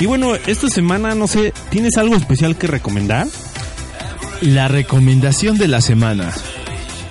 Y 0.00 0.06
bueno, 0.06 0.34
esta 0.34 0.68
semana 0.68 1.14
no 1.14 1.26
sé, 1.26 1.52
¿tienes 1.68 1.98
algo 1.98 2.16
especial 2.16 2.56
que 2.56 2.66
recomendar? 2.66 3.28
La 4.40 4.66
recomendación 4.66 5.58
de 5.58 5.68
la 5.68 5.82
semana. 5.82 6.32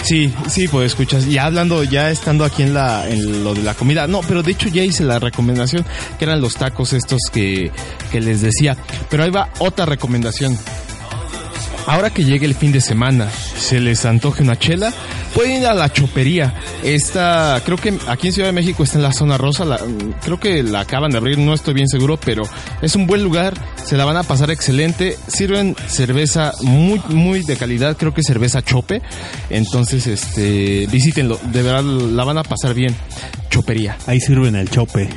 Sí, 0.04 0.34
sí, 0.48 0.68
pues 0.68 0.94
escuchas. 0.94 1.28
Ya 1.28 1.46
hablando, 1.46 1.84
ya 1.84 2.10
estando 2.10 2.46
aquí 2.46 2.64
en 2.64 2.74
la, 2.74 3.08
en 3.08 3.44
lo 3.44 3.54
de 3.54 3.62
la 3.62 3.76
comida. 3.76 4.08
No, 4.08 4.22
pero 4.22 4.42
de 4.42 4.52
hecho 4.52 4.70
ya 4.70 4.84
hice 4.84 5.04
la 5.04 5.20
recomendación, 5.20 5.86
que 6.18 6.26
eran 6.26 6.42
los 6.42 6.56
tacos 6.56 6.94
estos 6.94 7.20
que, 7.32 7.72
que 8.12 8.22
les 8.22 8.42
decía. 8.42 8.76
Pero 9.10 9.24
ahí 9.24 9.30
va 9.30 9.50
otra 9.60 9.86
recomendación. 9.86 10.58
Ahora 11.92 12.12
que 12.12 12.24
llegue 12.24 12.46
el 12.46 12.54
fin 12.54 12.72
de 12.72 12.82
semana, 12.82 13.32
se 13.32 13.80
les 13.80 14.06
antoje 14.06 14.44
una 14.44 14.56
chela, 14.60 14.94
pueden 15.34 15.62
ir 15.64 15.66
a 15.66 15.74
la 15.74 15.92
chopería. 15.92 16.54
Esta, 16.84 17.60
creo 17.66 17.78
que 17.78 17.98
aquí 18.08 18.28
en 18.28 18.34
Ciudad 18.34 18.48
de 18.50 18.54
México 18.54 18.84
está 18.84 18.98
en 18.98 19.04
la 19.04 19.12
zona 19.12 19.40
rosa, 19.40 19.66
la- 19.66 19.80
creo 20.24 20.40
que 20.40 20.62
la 20.62 20.82
acaban 20.82 21.10
de 21.10 21.18
abrir, 21.18 21.40
no 21.40 21.52
estoy 21.52 21.74
bien 21.74 21.88
seguro, 21.88 22.18
pero 22.24 22.44
es 22.84 22.96
un 22.96 23.08
buen 23.08 23.24
lugar, 23.24 23.56
se 23.84 23.98
la 23.98 24.06
van 24.06 24.18
a 24.18 24.24
pasar 24.24 24.52
excelente. 24.52 25.18
Sirven 25.28 25.76
cerveza 25.88 26.54
muy, 26.62 27.02
muy 27.10 27.42
de 27.44 27.58
calidad, 27.58 27.98
creo 27.98 28.14
que 28.14 28.22
cerveza 28.22 28.62
chope. 28.62 29.02
Entonces, 29.50 30.06
este, 30.06 30.86
visítenlo, 30.92 31.40
de 31.52 31.64
verdad 31.64 31.84
la 31.84 32.24
van 32.24 32.38
a 32.38 32.44
pasar 32.44 32.76
bien. 32.76 32.96
Chopería. 33.50 33.98
Ahí 34.06 34.20
sirven 34.20 34.56
el 34.56 34.70
chope. 34.70 35.10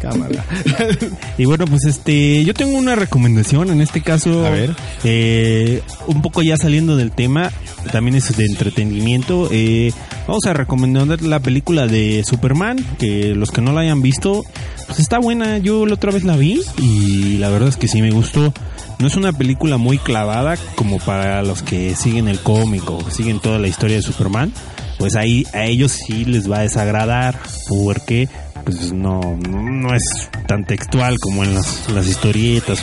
Cámara. 0.00 0.44
Y 1.38 1.44
bueno, 1.44 1.66
pues 1.66 1.84
este, 1.84 2.44
yo 2.44 2.52
tengo 2.54 2.76
una 2.78 2.96
recomendación 2.96 3.70
en 3.70 3.80
este 3.80 4.02
caso. 4.02 4.44
A 4.44 4.50
ver. 4.50 4.74
eh, 5.04 5.82
un 6.06 6.20
poco 6.22 6.42
ya 6.42 6.56
saliendo 6.56 6.96
del 6.96 7.12
tema, 7.12 7.52
también 7.92 8.16
es 8.16 8.36
de 8.36 8.44
entretenimiento. 8.46 9.48
eh, 9.52 9.92
vamos 10.26 10.44
a 10.46 10.52
recomendar 10.52 11.22
la 11.22 11.40
película 11.40 11.86
de 11.86 12.24
Superman, 12.26 12.84
que 12.98 13.34
los 13.34 13.50
que 13.52 13.60
no 13.60 13.72
la 13.72 13.82
hayan 13.82 14.02
visto, 14.02 14.44
pues 14.86 14.98
está 14.98 15.18
buena. 15.18 15.58
Yo 15.58 15.86
la 15.86 15.94
otra 15.94 16.10
vez 16.12 16.24
la 16.24 16.36
vi 16.36 16.60
y 16.78 17.38
la 17.38 17.50
verdad 17.50 17.68
es 17.68 17.76
que 17.76 17.86
sí 17.88 18.02
me 18.02 18.10
gustó. 18.10 18.52
No 18.98 19.06
es 19.06 19.14
una 19.14 19.32
película 19.32 19.76
muy 19.76 19.98
clavada 19.98 20.56
como 20.74 20.98
para 20.98 21.42
los 21.42 21.62
que 21.62 21.94
siguen 21.94 22.26
el 22.26 22.40
cómic 22.40 22.90
o 22.90 23.08
siguen 23.10 23.38
toda 23.38 23.58
la 23.60 23.68
historia 23.68 23.96
de 23.96 24.02
Superman. 24.02 24.52
Pues 24.98 25.14
ahí 25.14 25.46
a 25.52 25.64
ellos 25.66 25.92
sí 25.92 26.24
les 26.24 26.50
va 26.50 26.58
a 26.58 26.62
desagradar 26.62 27.38
porque 27.68 28.28
pues 28.68 28.92
no, 28.92 29.38
no, 29.48 29.94
es 29.94 30.02
tan 30.46 30.64
textual 30.66 31.18
como 31.18 31.42
en 31.42 31.54
las, 31.54 32.06
historietas 32.06 32.82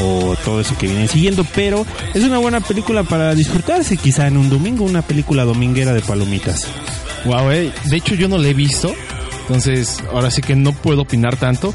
o, 0.00 0.34
todo 0.44 0.60
eso 0.60 0.76
que 0.76 0.88
vienen 0.88 1.06
siguiendo, 1.06 1.46
pero 1.54 1.86
es 2.12 2.24
una 2.24 2.38
buena 2.38 2.60
película 2.60 3.04
para 3.04 3.36
disfrutarse 3.36 3.96
quizá 3.96 4.26
en 4.26 4.36
un 4.36 4.50
domingo, 4.50 4.84
una 4.84 5.02
película 5.02 5.44
dominguera 5.44 5.92
de 5.92 6.00
palomitas. 6.00 6.66
Wow, 7.24 7.52
eh. 7.52 7.72
De 7.84 7.96
hecho, 7.96 8.16
yo 8.16 8.26
no 8.26 8.36
la 8.36 8.48
he 8.48 8.54
visto. 8.54 8.92
Entonces, 9.42 10.02
ahora 10.12 10.30
sí 10.32 10.40
que 10.40 10.56
no 10.56 10.72
puedo 10.72 11.02
opinar 11.02 11.36
tanto. 11.36 11.72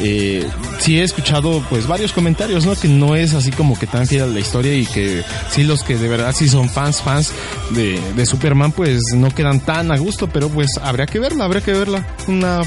Eh, 0.00 0.44
sí 0.78 0.98
he 0.98 1.02
escuchado 1.02 1.64
pues 1.68 1.86
varios 1.86 2.12
comentarios, 2.12 2.66
¿no? 2.66 2.74
Que 2.74 2.88
no 2.88 3.14
es 3.14 3.34
así 3.34 3.50
como 3.50 3.78
que 3.78 3.86
tan 3.86 4.06
fiel 4.06 4.22
a 4.22 4.26
la 4.26 4.40
historia 4.40 4.74
y 4.74 4.86
que 4.86 5.24
sí 5.50 5.64
los 5.64 5.82
que 5.82 5.96
de 5.96 6.08
verdad 6.08 6.32
sí 6.36 6.48
son 6.48 6.68
fans, 6.68 7.02
fans 7.02 7.32
de, 7.70 8.00
de 8.14 8.26
Superman 8.26 8.70
pues 8.72 9.00
no 9.14 9.34
quedan 9.34 9.60
tan 9.60 9.90
a 9.90 9.98
gusto, 9.98 10.28
pero 10.28 10.48
pues 10.48 10.68
habría 10.80 11.06
que 11.06 11.18
verla, 11.18 11.44
habría 11.44 11.62
que 11.62 11.72
verla. 11.72 12.06
Una 12.28 12.62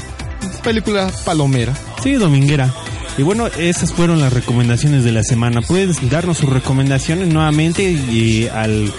película 0.62 1.10
palomera. 1.24 1.74
Sí, 2.02 2.14
dominguera. 2.14 2.72
Y 3.18 3.22
bueno, 3.22 3.46
esas 3.46 3.92
fueron 3.92 4.20
las 4.20 4.32
recomendaciones 4.32 5.04
de 5.04 5.12
la 5.12 5.22
semana. 5.22 5.60
Puedes 5.60 6.08
darnos 6.10 6.38
sus 6.38 6.48
recomendaciones 6.50 7.28
nuevamente 7.28 7.82
y 7.90 8.48
al, 8.48 8.90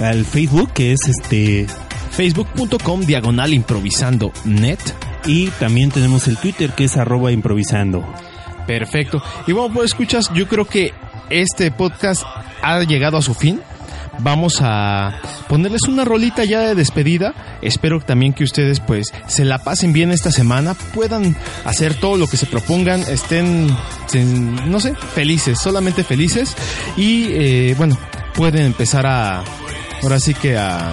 al 0.00 0.24
Facebook 0.26 0.72
que 0.72 0.92
es 0.92 1.00
este 1.08 1.66
Facebook.com 2.10 3.00
diagonal 3.00 3.54
improvisando 3.54 4.32
net. 4.44 4.78
y 5.24 5.46
también 5.58 5.90
tenemos 5.90 6.28
el 6.28 6.36
Twitter 6.36 6.70
que 6.72 6.84
es 6.84 6.96
arroba 6.96 7.32
improvisando. 7.32 8.04
Perfecto. 8.66 9.22
Y 9.46 9.52
bueno, 9.52 9.72
pues 9.72 9.86
escuchas, 9.86 10.30
yo 10.34 10.46
creo 10.46 10.66
que 10.66 10.92
este 11.30 11.70
podcast 11.70 12.22
ha 12.62 12.80
llegado 12.80 13.16
a 13.16 13.22
su 13.22 13.34
fin. 13.34 13.60
Vamos 14.18 14.58
a 14.60 15.20
ponerles 15.48 15.82
una 15.88 16.04
rolita 16.04 16.44
ya 16.44 16.60
de 16.60 16.74
despedida. 16.74 17.58
Espero 17.62 18.00
también 18.00 18.32
que 18.32 18.44
ustedes 18.44 18.80
pues 18.80 19.06
se 19.26 19.44
la 19.44 19.58
pasen 19.58 19.92
bien 19.92 20.10
esta 20.10 20.30
semana, 20.30 20.74
puedan 20.74 21.36
hacer 21.64 21.94
todo 21.94 22.16
lo 22.16 22.26
que 22.26 22.36
se 22.36 22.46
propongan, 22.46 23.00
estén, 23.00 23.68
no 24.66 24.80
sé, 24.80 24.94
felices, 24.94 25.58
solamente 25.58 26.04
felices. 26.04 26.54
Y 26.96 27.26
eh, 27.32 27.74
bueno, 27.76 27.98
pueden 28.34 28.66
empezar 28.66 29.06
a, 29.06 29.42
ahora 30.02 30.20
sí 30.20 30.34
que 30.34 30.56
a 30.56 30.92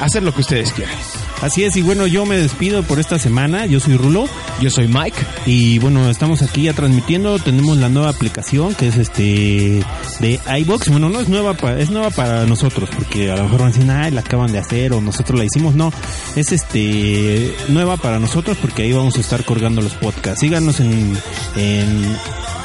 hacer 0.00 0.22
lo 0.22 0.32
que 0.32 0.40
ustedes 0.40 0.72
quieran. 0.72 0.96
Así 1.40 1.62
es, 1.62 1.76
y 1.76 1.82
bueno, 1.82 2.06
yo 2.08 2.26
me 2.26 2.36
despido 2.36 2.82
por 2.82 2.98
esta 2.98 3.18
semana. 3.18 3.64
Yo 3.66 3.78
soy 3.78 3.96
Rulo. 3.96 4.26
Yo 4.60 4.70
soy 4.70 4.88
Mike. 4.88 5.16
Y 5.46 5.78
bueno, 5.78 6.10
estamos 6.10 6.42
aquí 6.42 6.62
ya 6.64 6.72
transmitiendo. 6.72 7.38
Tenemos 7.38 7.76
la 7.76 7.88
nueva 7.88 8.08
aplicación 8.10 8.74
que 8.74 8.88
es 8.88 8.96
este 8.96 9.80
de 10.18 10.40
iBox. 10.60 10.88
Bueno, 10.88 11.08
no 11.10 11.20
es 11.20 11.28
nueva, 11.28 11.54
pa- 11.54 11.78
es 11.78 11.90
nueva 11.90 12.10
para 12.10 12.44
nosotros, 12.46 12.90
porque 12.92 13.30
a 13.30 13.36
lo 13.36 13.44
mejor 13.44 13.60
van 13.60 13.68
a 13.68 13.72
decir, 13.72 13.88
ah, 13.90 14.10
la 14.10 14.20
acaban 14.20 14.50
de 14.50 14.58
hacer 14.58 14.92
o 14.92 15.00
nosotros 15.00 15.38
la 15.38 15.44
hicimos. 15.44 15.76
No, 15.76 15.92
es 16.34 16.50
este 16.50 17.54
nueva 17.68 17.96
para 17.98 18.18
nosotros 18.18 18.56
porque 18.60 18.82
ahí 18.82 18.92
vamos 18.92 19.16
a 19.16 19.20
estar 19.20 19.44
colgando 19.44 19.80
los 19.80 19.94
podcasts. 19.94 20.40
Síganos 20.40 20.80
en, 20.80 21.16
en 21.56 22.16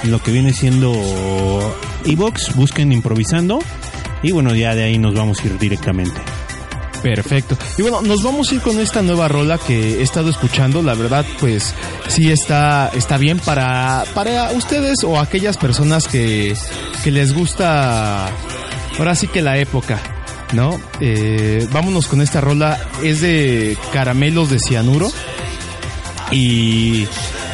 lo 0.06 0.20
que 0.22 0.32
viene 0.32 0.52
siendo 0.52 0.92
iBox, 2.06 2.56
busquen 2.56 2.92
improvisando. 2.92 3.60
Y 4.24 4.32
bueno, 4.32 4.56
ya 4.56 4.74
de 4.74 4.84
ahí 4.84 4.98
nos 4.98 5.14
vamos 5.14 5.40
a 5.42 5.46
ir 5.46 5.60
directamente. 5.60 6.20
Perfecto. 7.04 7.58
Y 7.78 7.82
bueno, 7.82 8.02
nos 8.02 8.24
vamos 8.24 8.50
a 8.50 8.56
ir 8.56 8.62
con 8.62 8.80
esta 8.80 9.02
nueva 9.02 9.28
rola 9.28 9.58
que 9.58 10.00
he 10.00 10.02
estado 10.02 10.30
escuchando. 10.30 10.82
La 10.82 10.96
verdad, 10.96 11.26
pues 11.40 11.76
sí 12.08 12.32
está, 12.32 12.90
está 12.96 13.18
bien 13.18 13.40
para, 13.40 14.06
para 14.14 14.52
ustedes 14.54 15.04
o 15.04 15.20
aquellas 15.20 15.58
personas 15.58 16.08
que, 16.08 16.56
que 17.04 17.12
les 17.12 17.34
gusta, 17.34 18.30
ahora 18.98 19.16
sí 19.16 19.28
que 19.28 19.42
la 19.42 19.58
época, 19.58 20.00
¿no? 20.54 20.80
Eh, 21.02 21.68
vámonos 21.74 22.08
con 22.08 22.22
esta 22.22 22.40
rola. 22.40 22.80
Es 23.04 23.20
de 23.20 23.78
caramelos 23.92 24.50
de 24.50 24.60
cianuro. 24.60 25.12
Y 26.32 27.06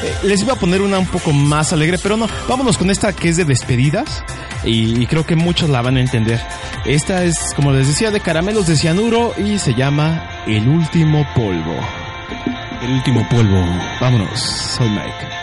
eh, 0.03 0.13
les 0.23 0.41
iba 0.41 0.53
a 0.53 0.55
poner 0.55 0.81
una 0.81 0.99
un 0.99 1.07
poco 1.07 1.33
más 1.33 1.73
alegre, 1.73 1.97
pero 2.01 2.17
no. 2.17 2.27
Vámonos 2.47 2.77
con 2.77 2.89
esta 2.89 3.13
que 3.13 3.29
es 3.29 3.38
de 3.38 3.45
despedidas. 3.45 4.23
Y, 4.63 5.01
y 5.01 5.07
creo 5.07 5.25
que 5.25 5.35
muchos 5.35 5.69
la 5.69 5.81
van 5.81 5.97
a 5.97 6.01
entender. 6.01 6.41
Esta 6.85 7.23
es, 7.23 7.53
como 7.55 7.71
les 7.71 7.88
decía, 7.88 8.12
de 8.12 8.19
caramelos 8.19 8.67
de 8.67 8.75
cianuro 8.75 9.33
y 9.38 9.57
se 9.59 9.73
llama 9.73 10.43
El 10.47 10.67
último 10.67 11.25
polvo. 11.35 11.75
El 12.81 12.91
último 12.91 13.27
polvo. 13.29 13.65
Vámonos, 13.99 14.39
soy 14.39 14.89
Mike. 14.89 15.38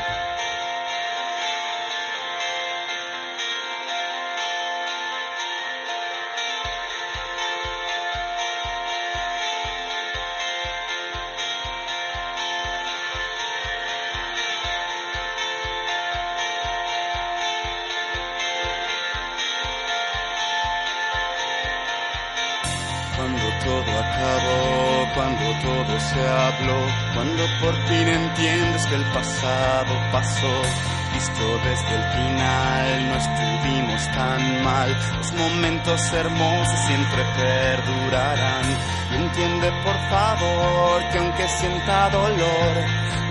Dolor, 42.10 42.74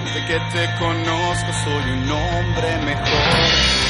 desde 0.06 0.26
que 0.26 0.40
te 0.52 0.76
conozco 0.80 1.54
soy 1.64 1.92
un 1.92 2.12
hombre 2.12 2.78
mejor 2.78 3.86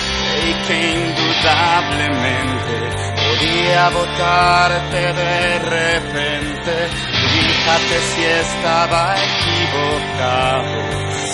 y 0.48 0.54
que 0.68 0.76
indudablemente 0.94 2.76
podía 3.16 3.90
votarte 3.90 5.14
de 5.14 5.60
repente. 5.60 6.90
Fíjate 7.32 8.02
si 8.02 8.24
estaba 8.24 9.16
equivocado, 9.18 10.76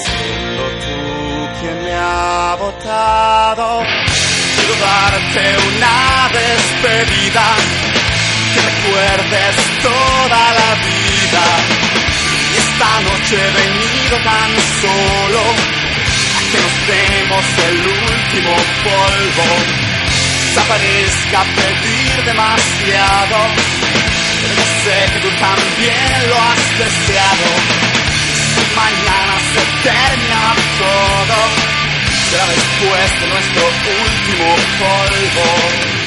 siendo 0.03 0.63
tú 0.83 1.59
quien 1.59 1.83
me 1.83 1.93
ha 1.93 2.55
votado. 2.59 3.83
Quiero 4.55 4.75
darte 4.79 5.43
una 5.67 6.29
despedida, 6.31 7.45
que 8.53 8.61
recuerdes 8.61 9.55
toda 9.83 10.43
la 10.53 10.69
vida. 10.85 12.00
Esta 12.81 12.99
noche 13.01 13.35
he 13.35 13.51
venido 13.51 14.17
tan 14.23 14.51
solo 14.81 15.41
que 16.51 16.57
nos 16.57 16.75
demos 16.87 17.45
el 17.69 17.77
último 17.77 18.55
polvo. 18.81 19.45
Desaparezca 20.47 21.43
pedir 21.43 22.25
demasiado, 22.25 23.37
pero 24.41 24.63
sé 24.81 25.13
que 25.13 25.19
tú 25.19 25.29
también 25.37 26.29
lo 26.29 26.35
has 26.41 26.79
deseado. 26.79 27.47
Mañana 28.75 29.35
se 29.53 29.61
termina 29.87 30.55
todo, 30.81 31.37
será 32.31 32.47
después 32.47 33.21
de 33.21 33.27
nuestro 33.27 33.63
último 34.01 34.55
polvo. 34.79 36.00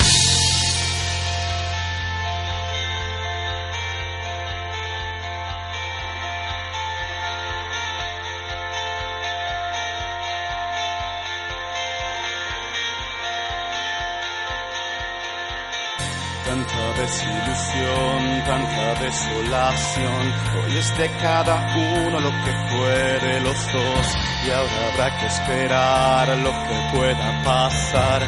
Tanta 16.44 16.92
desilusión, 17.00 18.44
tanta 18.44 18.94
desolación. 19.00 20.35
Hoy 20.62 20.76
es 20.76 20.98
de 20.98 21.11
cada 21.22 21.74
uno 21.74 22.20
lo 22.20 22.30
que 22.30 22.52
fue 22.68 23.18
de 23.18 23.40
los 23.40 23.72
dos. 23.72 24.14
Y 24.46 24.50
ahora 24.50 24.92
habrá 24.92 25.18
que 25.18 25.26
esperar 25.26 26.28
lo 26.38 26.52
que 26.52 26.90
pueda 26.92 27.42
pasar. 27.42 28.22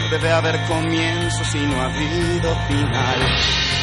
No 0.00 0.08
debe 0.10 0.32
haber 0.32 0.60
comienzo 0.66 1.44
si 1.44 1.58
no 1.58 1.80
ha 1.80 1.84
habido 1.84 2.56
final. 2.66 3.20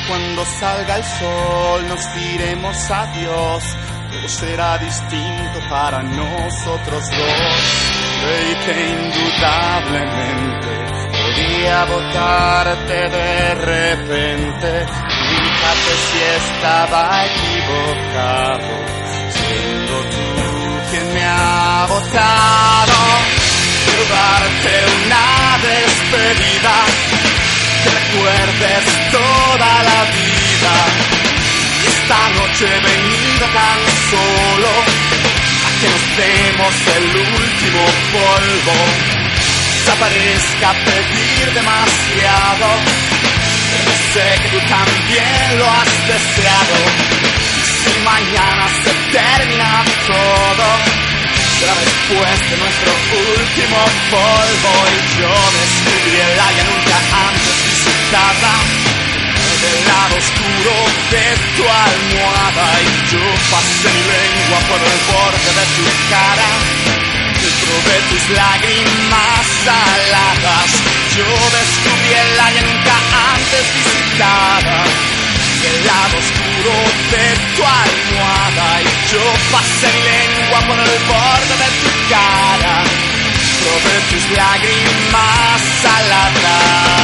Cuando 0.10 0.46
salga 0.46 0.98
el 0.98 1.04
sol 1.06 1.88
nos 1.88 2.14
diremos 2.14 2.92
adiós. 2.92 3.64
Todo 4.12 4.28
será 4.28 4.78
distinto 4.80 5.60
para 5.70 6.04
nosotros 6.04 7.10
dos. 7.10 7.64
Y 8.28 8.56
que 8.66 8.74
indudablemente 8.90 10.78
podía 11.38 11.86
votarte 11.86 13.10
de 13.10 13.56
repente. 13.56 14.86
Fíjate 15.30 15.94
si 16.08 16.20
estaba 16.44 17.26
equivocado, 17.26 18.70
siendo 19.30 19.94
tú 20.14 20.90
quien 20.90 21.14
me 21.14 21.24
ha 21.24 21.86
votado. 21.90 22.98
Darte 24.10 24.74
una 25.06 25.58
despedida, 25.68 26.76
que 27.84 27.90
recuerdes 27.90 29.12
toda 29.12 29.84
la 29.90 30.00
vida. 30.16 30.76
Y 31.84 31.88
esta 31.88 32.20
noche 32.40 32.66
he 32.66 32.80
venido 32.80 33.46
tan 33.54 33.80
solo 34.10 34.70
a 35.66 35.70
que 35.80 35.88
nos 35.90 36.06
demos 36.18 36.76
el 36.96 37.08
último 37.18 37.84
polvo 38.14 39.17
desaparezca 39.88 40.74
pedir 40.84 41.54
demasiado. 41.54 42.68
Sé 44.12 44.42
que 44.42 44.50
tú 44.50 44.60
también 44.68 45.58
lo 45.58 45.66
has 45.66 46.08
deseado. 46.08 46.76
Si 47.84 48.00
mañana 48.04 48.68
se 48.84 48.92
termina 49.16 49.84
todo, 50.08 50.68
será 51.60 51.74
después 51.74 52.50
de 52.50 52.58
nuestro 52.58 52.92
último 53.40 53.80
polvo. 54.12 54.74
Y 54.92 55.22
yo 55.22 55.34
descubrí 55.56 56.20
el 56.20 56.40
área 56.40 56.64
nunca 56.66 56.98
antes 57.30 57.56
visitada. 57.64 58.54
Del 59.62 59.86
lado 59.88 60.16
oscuro 60.18 60.76
de 61.12 61.26
tu 61.56 61.64
almohada 61.64 62.68
y 62.82 63.12
yo 63.12 63.24
pasé 63.52 63.90
mi 63.90 64.04
lengua 64.04 64.60
por 64.68 64.82
el 64.84 65.00
borde 65.08 65.50
de 65.56 65.66
tu 65.76 65.86
cara 66.10 66.97
de 67.66 68.00
tus 68.10 68.30
lágrimas 68.30 69.46
saladas. 69.66 70.70
Yo 71.18 71.26
descubrí 71.26 72.14
el 72.14 72.40
área 72.40 72.62
nunca 72.62 72.96
antes 73.34 73.66
visitada. 73.74 74.84
El 75.66 75.86
lado 75.86 76.18
oscuro 76.18 76.74
de 77.12 77.26
tu 77.56 77.64
almohada. 77.66 78.82
Y 78.82 79.12
yo 79.12 79.24
pasé 79.52 79.88
mi 79.94 80.04
lengua 80.04 80.60
por 80.68 80.80
el 80.80 81.00
borde 81.10 81.56
de 81.64 81.70
tu 81.82 82.10
cara. 82.10 82.84
Probé 83.64 83.96
tus 84.12 84.38
lágrimas 84.38 85.62
saladas. 85.82 86.97